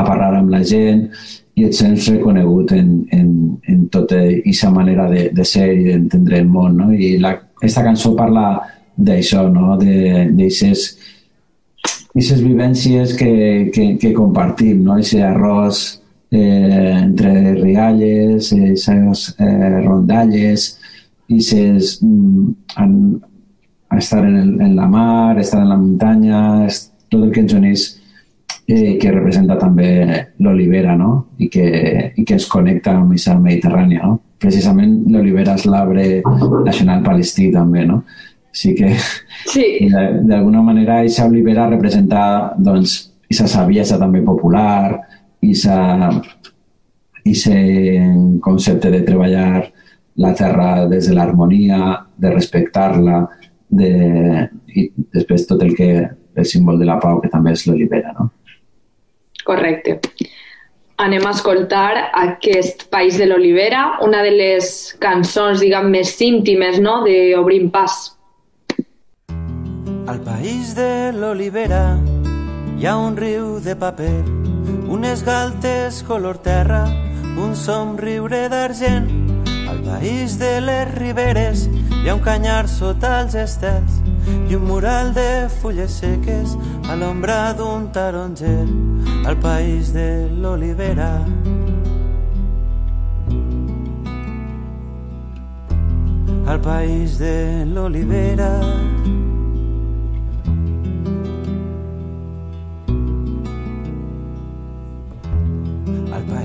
[0.06, 1.06] parlar amb la gent
[1.54, 3.30] i et sents reconegut en, en,
[3.68, 6.76] en tota aquesta manera de, de ser i d'entendre el món.
[6.76, 6.90] No?
[6.92, 8.52] I la, aquesta cançó parla
[8.96, 9.76] d'això, no?
[9.78, 10.90] d'aixes
[12.10, 14.98] aquestes vivències que, que, que compartim, no?
[14.98, 20.72] Ese arròs eh, entre rialles, esas eh, rondalles,
[21.30, 22.50] aquestes mm,
[23.98, 27.86] estar en, el, en la mar, estar en la muntanya, és, tot el que ens
[28.70, 29.90] eh, que representa també
[30.38, 31.30] l'olivera, no?
[31.38, 31.66] I que,
[32.16, 34.18] i que ens connecta amb aquesta Mediterrània, no?
[34.40, 36.22] Precisament l'olivera és l'arbre
[36.64, 38.02] nacional palestí també, no?
[38.52, 38.96] Sí que
[39.46, 39.88] sí.
[39.90, 44.98] d'alguna manera aquesta olivera representa doncs aquesta saviesa també popular
[45.40, 45.54] i
[47.30, 49.70] aquest concepte de treballar
[50.20, 53.22] la terra des de l'harmonia, de respectar-la,
[53.70, 55.90] de, i després tot el que
[56.34, 58.30] el símbol de la pau, que també és l'olivera, no?
[59.46, 60.00] Correcte.
[61.00, 64.70] Anem a escoltar aquest País de l'Olivera, una de les
[65.00, 68.10] cançons, diguem, més íntimes, no?, d'Obrim Pas.
[70.10, 71.96] Al país de l'olivera
[72.76, 74.24] hi ha un riu de paper,
[74.90, 76.80] unes galtes color terra,
[77.38, 79.06] un somriure d'argent.
[79.70, 81.68] Al país de les riberes
[82.00, 84.00] hi ha un canyar sota els estels
[84.50, 86.58] i un mural de fulles seques
[86.90, 88.66] a l'ombra d'un taronger.
[89.30, 91.12] Al país de l'olivera
[96.50, 98.50] al país de l'olivera.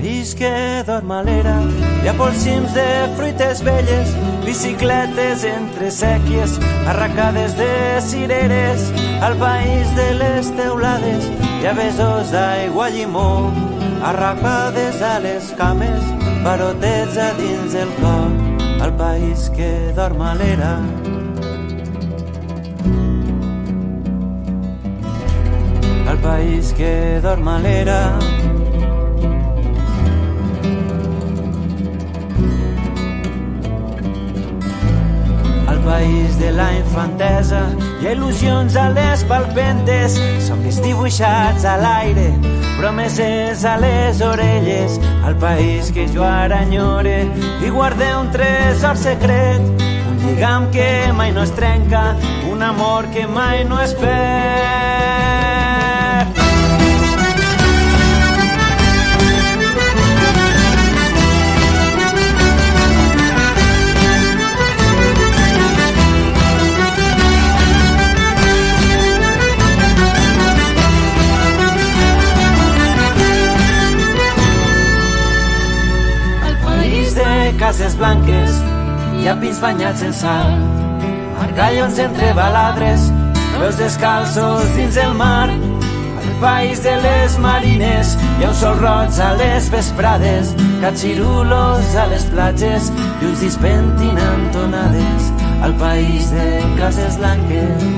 [0.06, 1.56] País que dorm a l'era.
[2.04, 2.86] Hi ha polsims de
[3.16, 4.12] fruites velles,
[4.44, 7.70] bicicletes entre sèquies, arracades de
[8.06, 8.84] cireres,
[9.20, 11.26] al país de les teulades.
[11.58, 13.50] Hi ha besos d'aigua llimó,
[14.12, 16.06] arracades a les cames,
[16.44, 18.30] barotets a dins el cor,
[18.86, 20.74] al país que dorm a l'era.
[26.06, 27.48] Al país que dorm
[35.86, 37.60] país de la infantesa
[38.02, 42.26] ha il·lusions a les palpentes, somnis dibuixats a l'aire,
[42.80, 47.22] promeses a les orelles, al país que jo ara enyore
[47.62, 49.62] i guardé un tresor secret,
[50.10, 52.04] un lligam que mai no es trenca,
[52.50, 55.35] un amor que mai no es perd.
[77.66, 78.58] Cases blanques
[79.18, 80.52] i a pins banyats en sal.
[81.34, 83.08] Margallons entre baladres,
[83.56, 85.48] veus descalços dins el mar.
[85.50, 90.52] Al país de les marines hi ha un sol roig a les vesprades,
[90.84, 95.32] catxirulos a les platges i uns dispentinant tonades
[95.66, 96.48] al país de
[96.78, 97.90] cases blanques.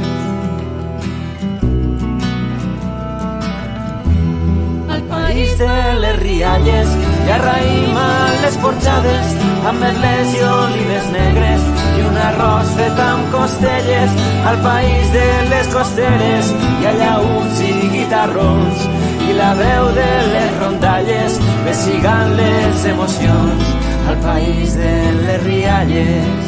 [4.96, 5.74] Al país de
[6.06, 8.10] les rialles hi ha raïm a
[8.42, 9.32] les porxades
[9.68, 11.66] amb merlets i olives negres
[11.98, 14.14] i un arròs fet amb costelles
[14.48, 18.88] al país de les costeres i allà uns i guitarrons
[19.28, 21.36] i la veu de les rondalles
[21.68, 23.72] vestigant les emocions
[24.08, 24.94] al país de
[25.26, 26.46] les rialles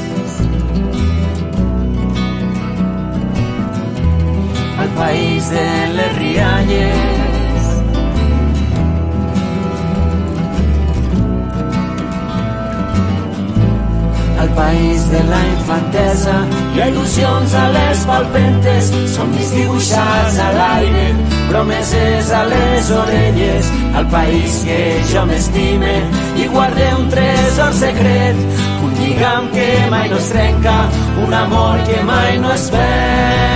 [5.00, 5.66] país de
[5.96, 7.29] les rialles.
[14.56, 16.34] País de la infantesa
[16.74, 21.04] hi ha il·lusions a les palpentes, somnis dibuixats a l'aire,
[21.50, 24.80] promeses a les orelles, al país que
[25.12, 25.94] jo m'estime
[26.40, 28.42] i guarde un tresor secret,
[28.84, 30.76] un lligam que mai no es trenca,
[31.26, 33.49] un amor que mai no es perd.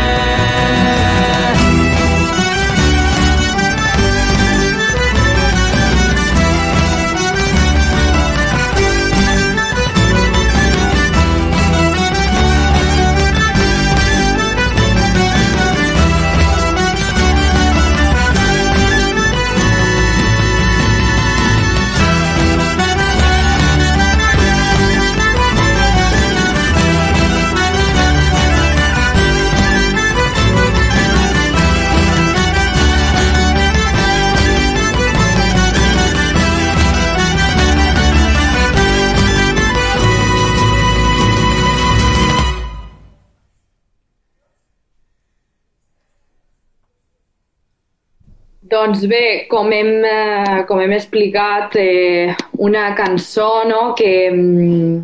[48.95, 52.33] Doncs bé, com hem, eh, com hem explicat, eh,
[52.63, 55.01] una cançó no, que, mm,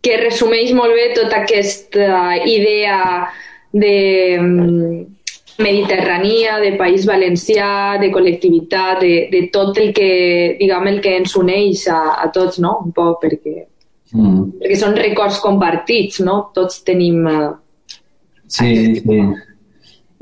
[0.00, 3.26] que resumeix molt bé tota aquesta idea
[3.72, 5.00] de mm,
[5.58, 11.34] mediterrània, de país valencià, de col·lectivitat, de, de tot el que, diguem, el que ens
[11.34, 12.78] uneix a, a tots, no?
[12.84, 13.66] Un poc, perquè,
[14.14, 14.60] Mm.
[14.60, 16.52] perquè són records compartits, no?
[16.54, 17.26] Tots tenim...
[17.26, 17.50] Eh,
[18.46, 19.18] Sí, sí.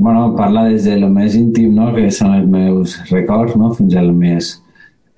[0.03, 3.95] Bueno, parla des de lo més íntim, no?, que són els meus records, no?, fins
[4.01, 4.49] al més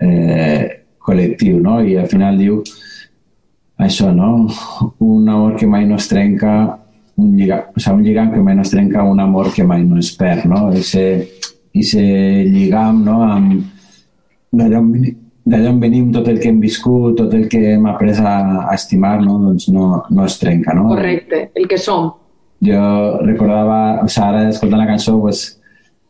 [0.04, 1.78] eh, col·lectiu, no?
[1.80, 2.58] I al final diu
[3.80, 4.30] això, no?
[5.00, 6.52] Un amor que mai no es trenca,
[7.16, 9.84] un lligam, o sigui, un lligam que mai no es trenca, un amor que mai
[9.88, 10.66] no es perd, no?
[10.72, 11.04] Ese,
[11.72, 12.02] ese
[12.44, 13.62] lligam, no?, amb
[14.54, 15.14] d'allà on, veni-
[15.48, 18.34] d'allà on venim, tot el que hem viscut, tot el que hem après a,
[18.68, 19.38] a estimar, no?
[19.46, 20.90] doncs no, no es trenca, no?
[20.92, 22.12] correcte, el que som.
[22.64, 22.84] Jo
[23.24, 25.44] recordava, ara escoltant la cançó, pues,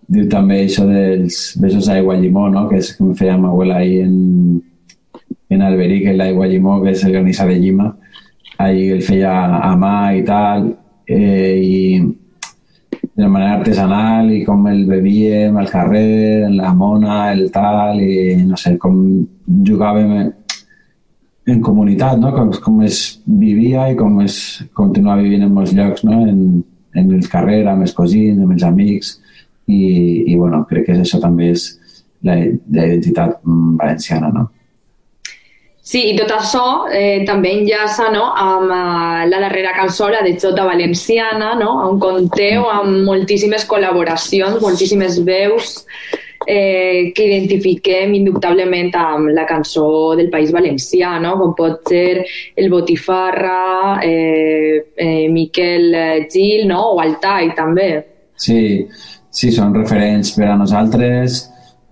[0.08, 2.66] diu també això dels besos d'aigua llimó, no?
[2.68, 4.62] que és que em feia ma abuela ahí en,
[5.50, 7.94] en Alberic, el l'aigua llimó, que és el granissa de llima.
[8.58, 10.68] Ahí el feia a mà i tal,
[11.08, 11.80] eh, i
[13.14, 18.36] de manera artesanal i com el bevíem al carrer, en la mona, el tal, i
[18.42, 18.96] no sé, com
[19.66, 20.32] jugàvem
[21.46, 22.32] en, comunitat, no?
[22.34, 24.38] com, com es vivia i com es
[24.76, 26.22] continua vivint en molts llocs, no?
[26.26, 26.64] en,
[26.94, 29.18] en el carrer, amb els cosins, amb els amics,
[29.66, 29.80] i,
[30.28, 31.70] i bueno, crec que això també és
[32.24, 32.36] la,
[32.72, 34.48] la identitat valenciana, no?
[35.84, 40.32] Sí, i tot això eh, també enllaça no, amb eh, la darrera cançó, la de
[40.40, 45.82] Jota Valenciana, no, on conteu amb moltíssimes col·laboracions, moltíssimes veus
[46.46, 51.36] eh, que identifiquem indubtablement amb la cançó del País Valencià, no?
[51.40, 52.24] com pot ser
[52.56, 55.90] el Botifarra, eh, eh, Miquel
[56.30, 56.94] Gil no?
[56.94, 57.90] o Altai també.
[58.36, 58.86] Sí,
[59.30, 61.44] sí, són referents per a nosaltres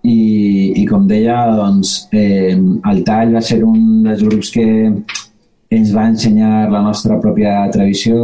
[0.03, 4.67] i, i com deia, doncs, eh, el Tall va ser un dels grups que
[5.73, 8.17] ens va ensenyar la nostra pròpia tradició,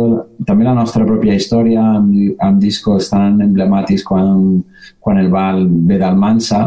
[0.46, 4.58] també la nostra pròpia història, amb, amb discos tan emblemàtics quan,
[5.00, 6.64] quan el Val ve d'Almansa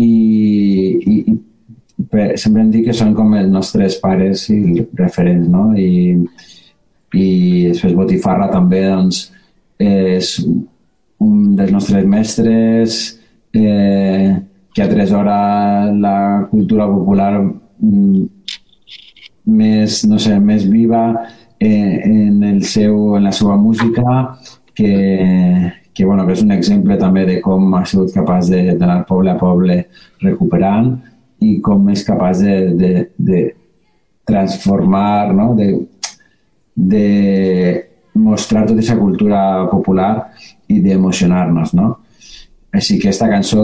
[0.00, 1.36] i, i, i
[2.10, 5.70] per, sempre em dic que són com els nostres pares i referents, no?
[5.76, 6.16] I,
[7.14, 7.26] i
[7.68, 9.26] després Botifarra també doncs,
[9.78, 10.38] és
[11.24, 13.02] un dels nostres mestres
[13.54, 14.32] eh,
[14.74, 15.36] que atresora
[15.92, 16.16] la
[16.50, 18.24] cultura popular mm,
[19.46, 21.02] més, no sé, més viva
[21.60, 24.38] eh, en, el seu, en la seva música
[24.74, 29.04] que, que, bueno, que és un exemple també de com ha sigut capaç de- d'anar
[29.06, 29.82] poble a poble
[30.22, 30.94] recuperant
[31.44, 33.42] i com és capaç de, de, de
[34.24, 35.54] transformar, no?
[35.54, 35.68] de,
[36.74, 37.84] de
[38.14, 39.40] mostrar tota aquesta cultura
[39.70, 40.30] popular
[40.70, 41.90] i d'emocionar-nos, no?
[42.74, 43.62] Així que aquesta cançó,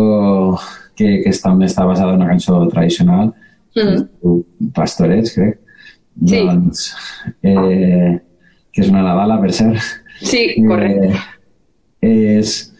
[0.94, 3.32] que, que també està basada en una cançó tradicional,
[3.70, 4.00] Mm.
[4.74, 5.60] Pastorets, crec.
[6.14, 6.94] Doncs,
[7.42, 8.18] eh,
[8.72, 9.78] que és una Nadala, per cert,
[10.20, 11.14] Sí, correcte.
[12.02, 12.72] eh, és,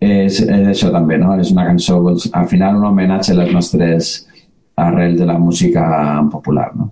[0.00, 1.38] és, és això també, no?
[1.40, 4.12] És una cançó, doncs, al final un homenatge a les nostres
[4.76, 5.84] arrels de la música
[6.30, 6.90] popular, no?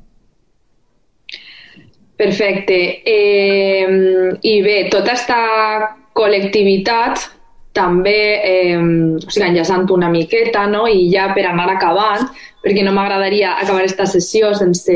[2.16, 3.02] Perfecte.
[3.04, 3.86] Eh,
[4.42, 5.38] I bé, tota aquesta
[6.14, 7.24] col·lectivitat
[7.74, 10.84] també, eh, o sigui, enllaçant una miqueta, no?
[10.86, 12.28] i ja per anar acabant,
[12.62, 14.94] perquè no m'agradaria acabar aquesta sessió sense,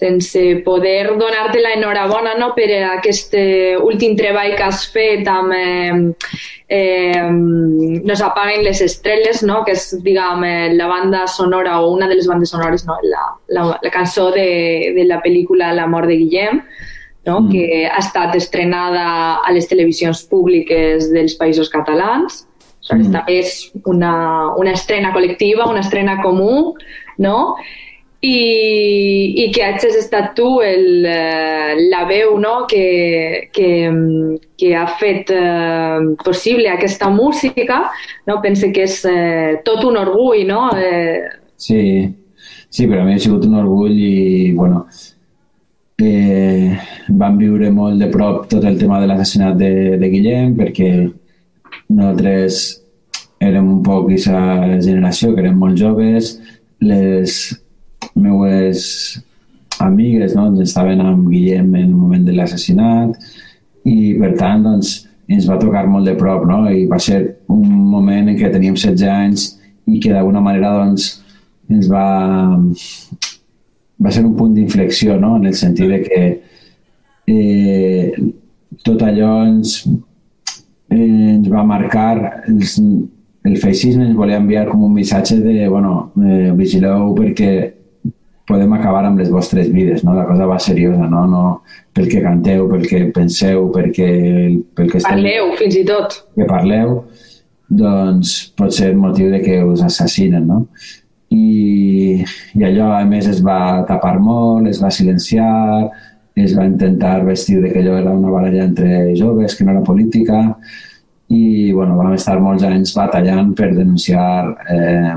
[0.00, 5.52] sense poder donar-te la enhorabona no, per aquest eh, últim treball que has fet amb
[5.52, 5.98] eh,
[6.72, 12.08] eh, No s'apaguen les estrelles, no, que és diguem, eh, la banda sonora o una
[12.08, 16.08] de les bandes sonores, no, la, la, la cançó de, de la pel·lícula La mort
[16.08, 16.62] de Guillem,
[17.26, 17.40] no?
[17.42, 17.50] Mm.
[17.52, 19.04] que ha estat estrenada
[19.44, 22.46] a les televisions públiques dels països catalans.
[22.88, 23.12] Mm.
[23.12, 24.14] També és una,
[24.56, 26.72] una estrena col·lectiva, una estrena comú,
[27.20, 27.36] no?
[28.20, 32.66] I, i que hagis estat tu el, eh, la veu no?
[32.68, 33.70] que, que,
[34.60, 37.82] que ha fet eh, possible aquesta música,
[38.26, 38.40] no?
[38.42, 40.68] pense que és eh, tot un orgull, no?
[40.76, 41.24] Eh...
[41.56, 41.80] Sí,
[42.68, 44.84] sí, per a mi ha sigut un orgull i, bueno,
[46.04, 46.76] eh,
[47.08, 50.92] vam viure molt de prop tot el tema de l'assassinat de, de Guillem perquè
[51.88, 52.60] nosaltres
[53.40, 56.34] érem un poc aquesta generació, que érem molt joves,
[56.84, 57.40] les
[58.14, 58.86] meues
[59.80, 60.48] amigues no?
[60.50, 63.16] doncs estaven amb Guillem en el moment de l'assassinat
[63.88, 64.92] i per tant doncs,
[65.30, 66.64] ens va tocar molt de prop no?
[66.70, 69.46] i va ser un moment en què teníem 16 anys
[69.90, 71.12] i que d'alguna manera doncs,
[71.70, 72.06] ens va,
[74.02, 75.36] va ser un punt d'inflexió no?
[75.38, 76.22] en el sentit de que
[77.30, 78.12] eh,
[78.84, 79.80] tot allò ens,
[80.90, 82.76] eh, ens va marcar els,
[83.46, 87.52] el feixisme ens volia enviar com un missatge de, bueno, eh, vigileu perquè
[88.50, 90.16] podem acabar amb les vostres vides, no?
[90.18, 91.24] La cosa va seriosa, no?
[91.30, 91.42] no
[91.94, 94.10] pel que canteu, pel que penseu, perquè,
[94.76, 95.14] pel que esteu...
[95.14, 96.18] Parleu, fins i tot.
[96.36, 96.96] Que parleu,
[97.70, 100.64] doncs pot ser motiu de que us assassinen, no?
[101.30, 102.24] I,
[102.58, 105.90] i allò, a més, es va tapar molt, es va silenciar,
[106.34, 109.86] es va intentar vestir de que allò era una baralla entre joves, que no era
[109.86, 110.42] política,
[111.30, 115.14] i bueno, vam estar molts anys batallant per denunciar eh,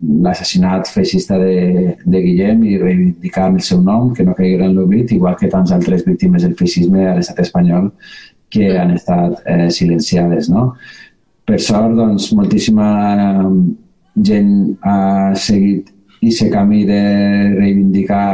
[0.00, 5.12] l'assassinat feixista de, de Guillem i reivindicar el seu nom, que no caiguera en l'oblit,
[5.12, 7.90] igual que tants altres víctimes del feixisme a l'estat espanyol
[8.48, 10.48] que han estat eh, silenciades.
[10.52, 10.72] No?
[11.48, 12.88] Per sort, doncs, moltíssima
[14.14, 14.52] gent
[14.86, 17.02] ha seguit aquest camí de
[17.56, 18.28] reivindicar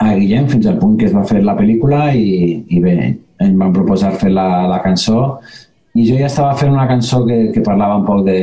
[0.00, 2.96] a Guillem fins al punt que es va fer la pel·lícula i, i bé,
[3.40, 5.40] em van proposar fer la, la cançó
[5.94, 8.38] i jo ja estava fent una cançó que, que parlava un poc de,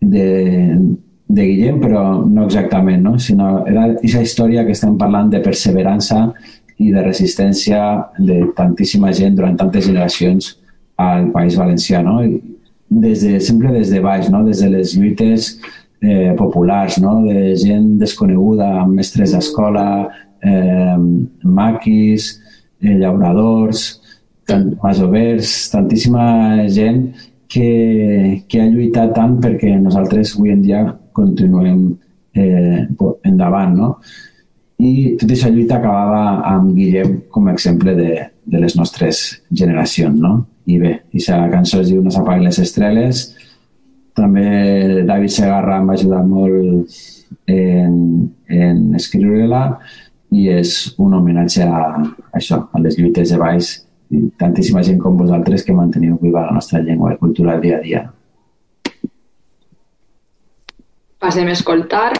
[0.00, 0.26] de,
[1.28, 3.18] de Guillem, però no exactament, no?
[3.18, 6.30] sinó era aquesta història que estem parlant de perseverança
[6.80, 7.80] i de resistència
[8.18, 10.54] de tantíssima gent durant tantes generacions
[11.00, 12.18] al País Valencià, no?
[12.90, 14.42] Des de, sempre des de baix, no?
[14.44, 15.52] des de les lluites
[16.02, 17.20] eh, populars, no?
[17.22, 20.08] de gent desconeguda, mestres d'escola,
[20.42, 20.96] eh,
[21.44, 22.32] maquis,
[22.82, 24.00] eh, llauradors,
[24.48, 27.12] tant, masovers, tantíssima gent
[27.50, 30.84] que, que ha lluitat tant perquè nosaltres avui en dia
[31.16, 31.82] continuem
[32.38, 32.86] eh,
[33.26, 33.88] endavant, no?
[34.80, 38.14] I tota aquesta lluita acabava amb Guillem com a exemple de,
[38.48, 40.46] de les nostres generacions, no?
[40.70, 43.26] I bé, aquesta cançó es diu No s'apaguen les estrelles.
[44.16, 46.96] També David Segarra em va ajudar molt
[47.50, 47.92] en,
[48.46, 49.64] en escriure-la
[50.30, 53.74] i és un homenatge a, a això, a les lluites de baix
[54.38, 58.02] tantíssima gent com vosaltres que manteniu viva la nostra llengua i cultura dia a dia.
[61.20, 62.14] Passem a escoltar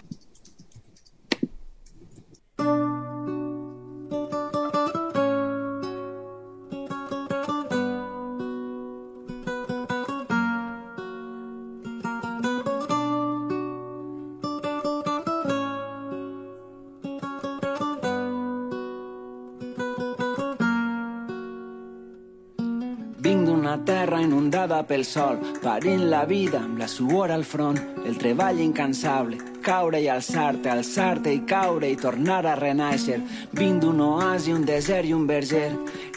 [24.87, 30.09] pel sol, parint la vida amb la suor al front, el treball incansable, caure i
[30.09, 33.19] alçar-te, alçar-te i caure i tornar a renaixer.
[33.57, 35.69] Vinc d'un oasi, un desert i un verger,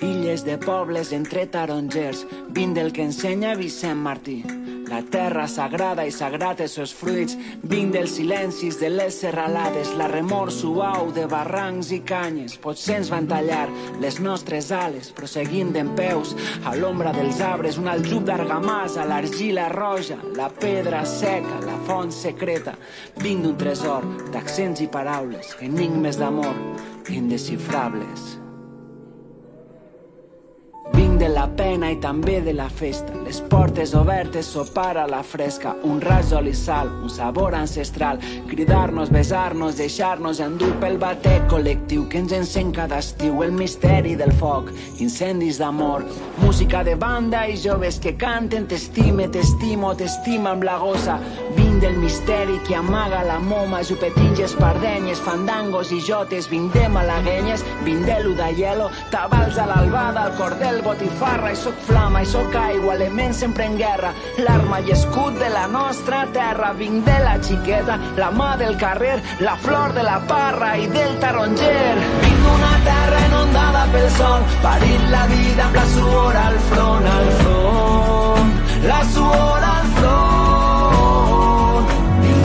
[0.02, 4.42] illes de pobles entre tarongers, vinc del que ensenya Vicent Martí
[4.88, 10.52] la terra sagrada i sagrat els fruits, vinc dels silencis de les serralades, la remor
[10.52, 12.58] suau de barrancs i canyes.
[12.60, 13.66] Potser ens van tallar
[14.02, 16.34] les nostres ales, prosseguint d'en peus
[16.64, 22.76] a l'ombra dels arbres, un aljub d'argamassa, l'argila roja, la pedra seca, la font secreta.
[23.24, 26.56] Vinc d'un tresor d'accents i paraules, enigmes d'amor
[27.10, 28.43] indescifrables
[31.24, 33.14] de la pena i també de la festa.
[33.24, 38.20] Les portes obertes, sopar a la fresca, un raig i sal, un sabor ancestral,
[38.50, 44.32] cridar-nos, besar-nos, deixar-nos endur pel bater col·lectiu que ens encén cada estiu, el misteri del
[44.36, 44.68] foc,
[45.00, 46.04] incendis d'amor,
[46.44, 51.16] música de banda i joves que canten, t'estime, t'estimo, t'estima amb la gossa,
[51.56, 57.60] vinc del misteri que amaga la moma, jupetinges, pardenyes, fandangos i jotes, vinc de malaguenyes,
[57.84, 62.94] vinc de l'udaielo, tabals a l'albada, el cordel, botifarra, i soc flama, i soc aigua,
[62.94, 64.14] element sempre en guerra,
[64.46, 69.18] l'arma i escut de la nostra terra, vinc de la xiqueta, la mà del carrer,
[69.44, 71.98] la flor de la parra i del taronger.
[72.22, 77.30] Vinc d'una terra inundada pel sol, parint la vida amb la suor al front, al
[77.42, 78.56] front,
[78.88, 80.43] la suor al front.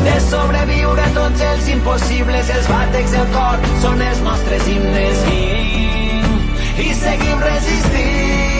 [0.05, 5.23] De sobreviure tots els impossibles, els bàtecs del cor són els nostres himnes.
[5.30, 8.59] Vinc i seguim resistint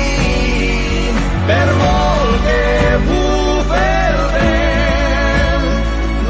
[1.50, 2.64] per molt que
[3.10, 5.70] bufe el vent,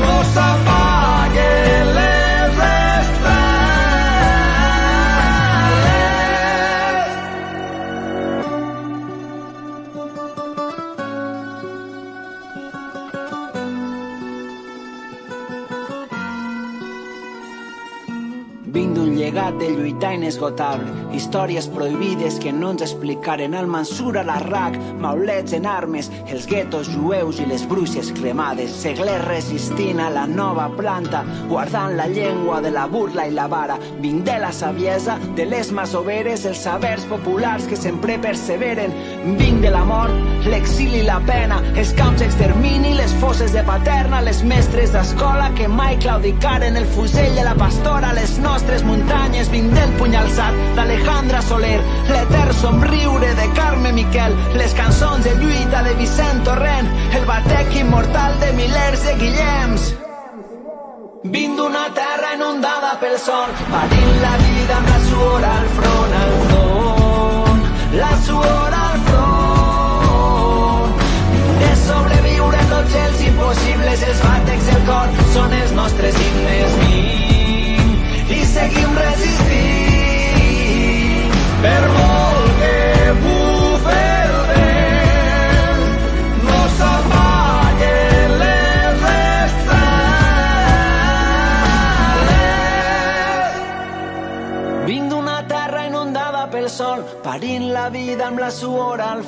[0.03, 0.78] no s'apaguen
[19.39, 25.53] Llegat de lluitar inesgotable, històries prohibides que no ens explicaren el Mansur a l'Arrac, maulets
[25.55, 31.21] en armes, els guetos jueus i les bruixes cremades, seglers resistint a la nova planta,
[31.47, 33.77] guardant la llengua de la burla i la vara.
[34.03, 38.91] Vinc de la saviesa, de les masoveres, els sabers populars que sempre perseveren.
[39.39, 40.19] Vinc de la mort,
[40.51, 45.71] l'exili i la pena, els camps d'extermini, les fosses de paterna, les mestres d'escola que
[45.71, 51.41] mai claudicaren el fusell de la pastora, les nostres muntanyes, vinc del puny alçat d'Alejandra
[51.41, 51.79] Soler,
[52.09, 58.39] l'etern somriure de Carme Miquel, les cançons de lluita de Vicent Torrent, el batec immortal
[58.39, 59.93] de milers de Guillems.
[61.23, 65.67] Vinc d'una terra inundada pel sol, patint la vida amb la suor al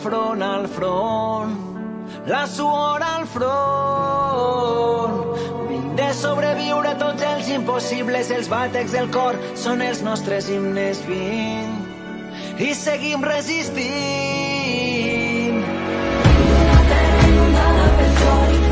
[0.02, 1.56] front, al front.
[2.28, 5.14] La suor al front.
[5.70, 10.98] Vinc de sobreviure tots els impossibles, els bàtecs del cor són els nostres himnes.
[11.10, 11.82] Vinc
[12.62, 13.92] i seguim resistint.
[18.22, 18.71] No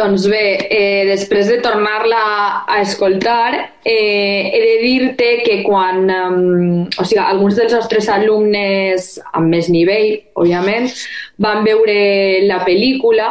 [0.00, 3.52] Doncs bé, eh, després de tornar-la a escoltar,
[3.84, 9.68] eh, he de dir-te que quan, um, o sigui, alguns dels nostres alumnes amb més
[9.68, 10.88] nivell, òbviament,
[11.36, 13.28] van veure la pel·lícula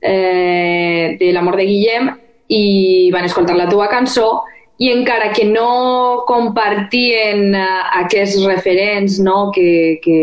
[0.00, 2.12] eh, de l'amor de Guillem
[2.46, 4.44] i van escoltar la teva cançó
[4.80, 7.64] i encara que no compartien eh,
[8.00, 10.20] aquests referents no, que, que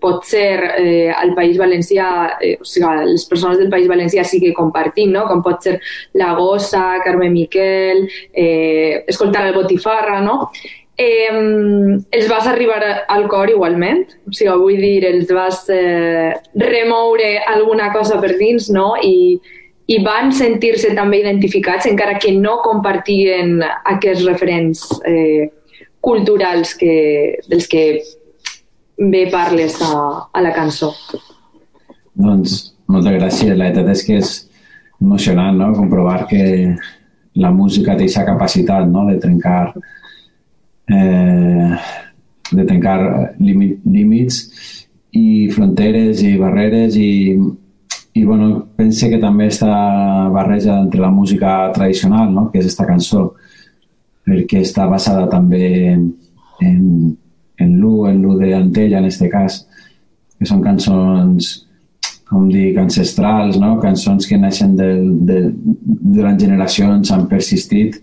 [0.00, 4.42] pot ser eh, al País Valencià, eh, o sigui, les persones del País Valencià sí
[4.42, 5.24] que compartim, no?
[5.30, 5.78] com pot ser
[6.20, 10.50] La Gossa, Carme Miquel, eh, escoltar el Botifarra, no?
[11.00, 17.38] Eh, els vas arribar al cor igualment, o sigui, vull dir, els vas eh, remoure
[17.56, 18.92] alguna cosa per dins, no?
[19.00, 19.40] I,
[19.86, 25.50] i van sentir-se també identificats encara que no compartien aquests referents eh,
[26.04, 26.94] culturals que,
[27.48, 27.84] dels que
[28.96, 29.94] bé parles a,
[30.32, 30.92] a la cançó.
[32.14, 33.52] Doncs moltes gràcies.
[33.52, 34.34] La veritat és que és
[35.02, 35.72] emocionant no?
[35.76, 36.44] comprovar que
[37.34, 39.08] la música té aquesta capacitat no?
[39.10, 39.74] de trencar
[40.88, 41.76] eh,
[42.54, 42.98] de trencar
[43.40, 44.44] límit, límits
[45.16, 47.36] i fronteres i barreres i,
[48.14, 49.74] i bueno, pense que també està
[50.30, 52.46] barreja entre la música tradicional, no?
[52.50, 53.32] que és esta cançó.
[54.24, 56.04] perquè està basada també en,
[57.60, 59.58] en l'U, en l'U d'Antella en aquest cas,
[60.38, 61.50] que són cançons
[62.30, 63.74] com dic, ancestrals, no?
[63.82, 64.88] cançons que naixen de,
[65.28, 65.40] de,
[66.16, 67.98] durant generacions, han persistit,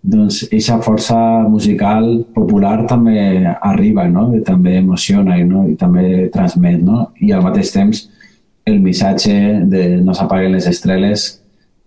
[0.00, 1.18] doncs aquesta força
[1.50, 3.18] musical popular també
[3.58, 4.30] arriba, no?
[4.38, 5.66] I també emociona no?
[5.68, 6.80] i també transmet.
[6.86, 7.08] No?
[7.20, 8.06] I al mateix temps
[8.68, 9.34] el missatge
[9.72, 11.28] de no s'apaguen les estreles,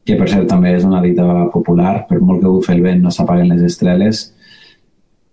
[0.05, 3.13] que per cert també és una dita popular, per molt que bufi el vent no
[3.13, 4.25] s'apaguen les estreles,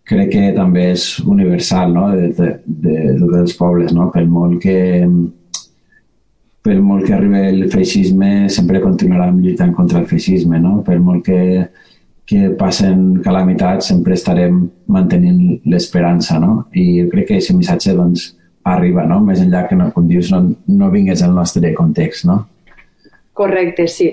[0.08, 2.08] crec que també és universal no?
[2.14, 4.08] de, de, de, de tots els pobles, no?
[4.14, 4.78] per molt que
[6.64, 10.80] per molt que arribi el feixisme sempre continuarem lluitant contra el feixisme, no?
[10.84, 11.68] per molt que,
[12.28, 16.64] que passen calamitats sempre estarem mantenint l'esperança no?
[16.74, 18.32] i jo crec que aquest missatge doncs,
[18.74, 19.20] arriba, no?
[19.24, 22.26] més enllà que, no, com dius, no, no vingués al nostre context.
[22.28, 22.42] No?
[23.38, 24.12] Correcte, sí.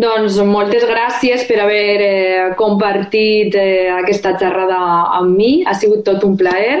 [0.00, 4.78] Doncs moltes gràcies per haver eh, compartit eh, aquesta xerrada
[5.18, 5.50] amb mi.
[5.66, 6.78] Ha sigut tot un plaer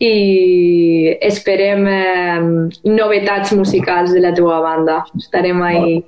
[0.00, 2.38] i esperem eh,
[2.88, 5.02] novetats musicals de la teva banda.
[5.18, 5.98] Estarem ahí,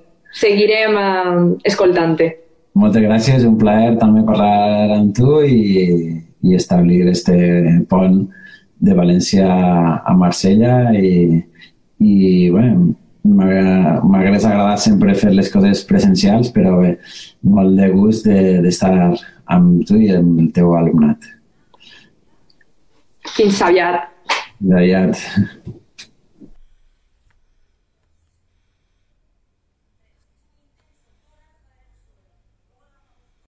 [0.40, 2.30] seguirem eh, escoltant-te.
[2.80, 7.36] Moltes gràcies, un plaer també parlar amb tu i, i establir este
[7.90, 8.22] pont
[8.82, 9.46] de València
[10.02, 11.38] a Marsella i,
[12.02, 12.14] i
[12.50, 12.92] bueno,
[13.22, 16.96] m'hagués agradat sempre fer les coses presencials, però bé,
[17.46, 19.12] molt de gust d'estar de,
[19.54, 21.30] amb tu i amb el teu alumnat.
[23.36, 24.10] Fins aviat.
[24.66, 25.22] Aviat.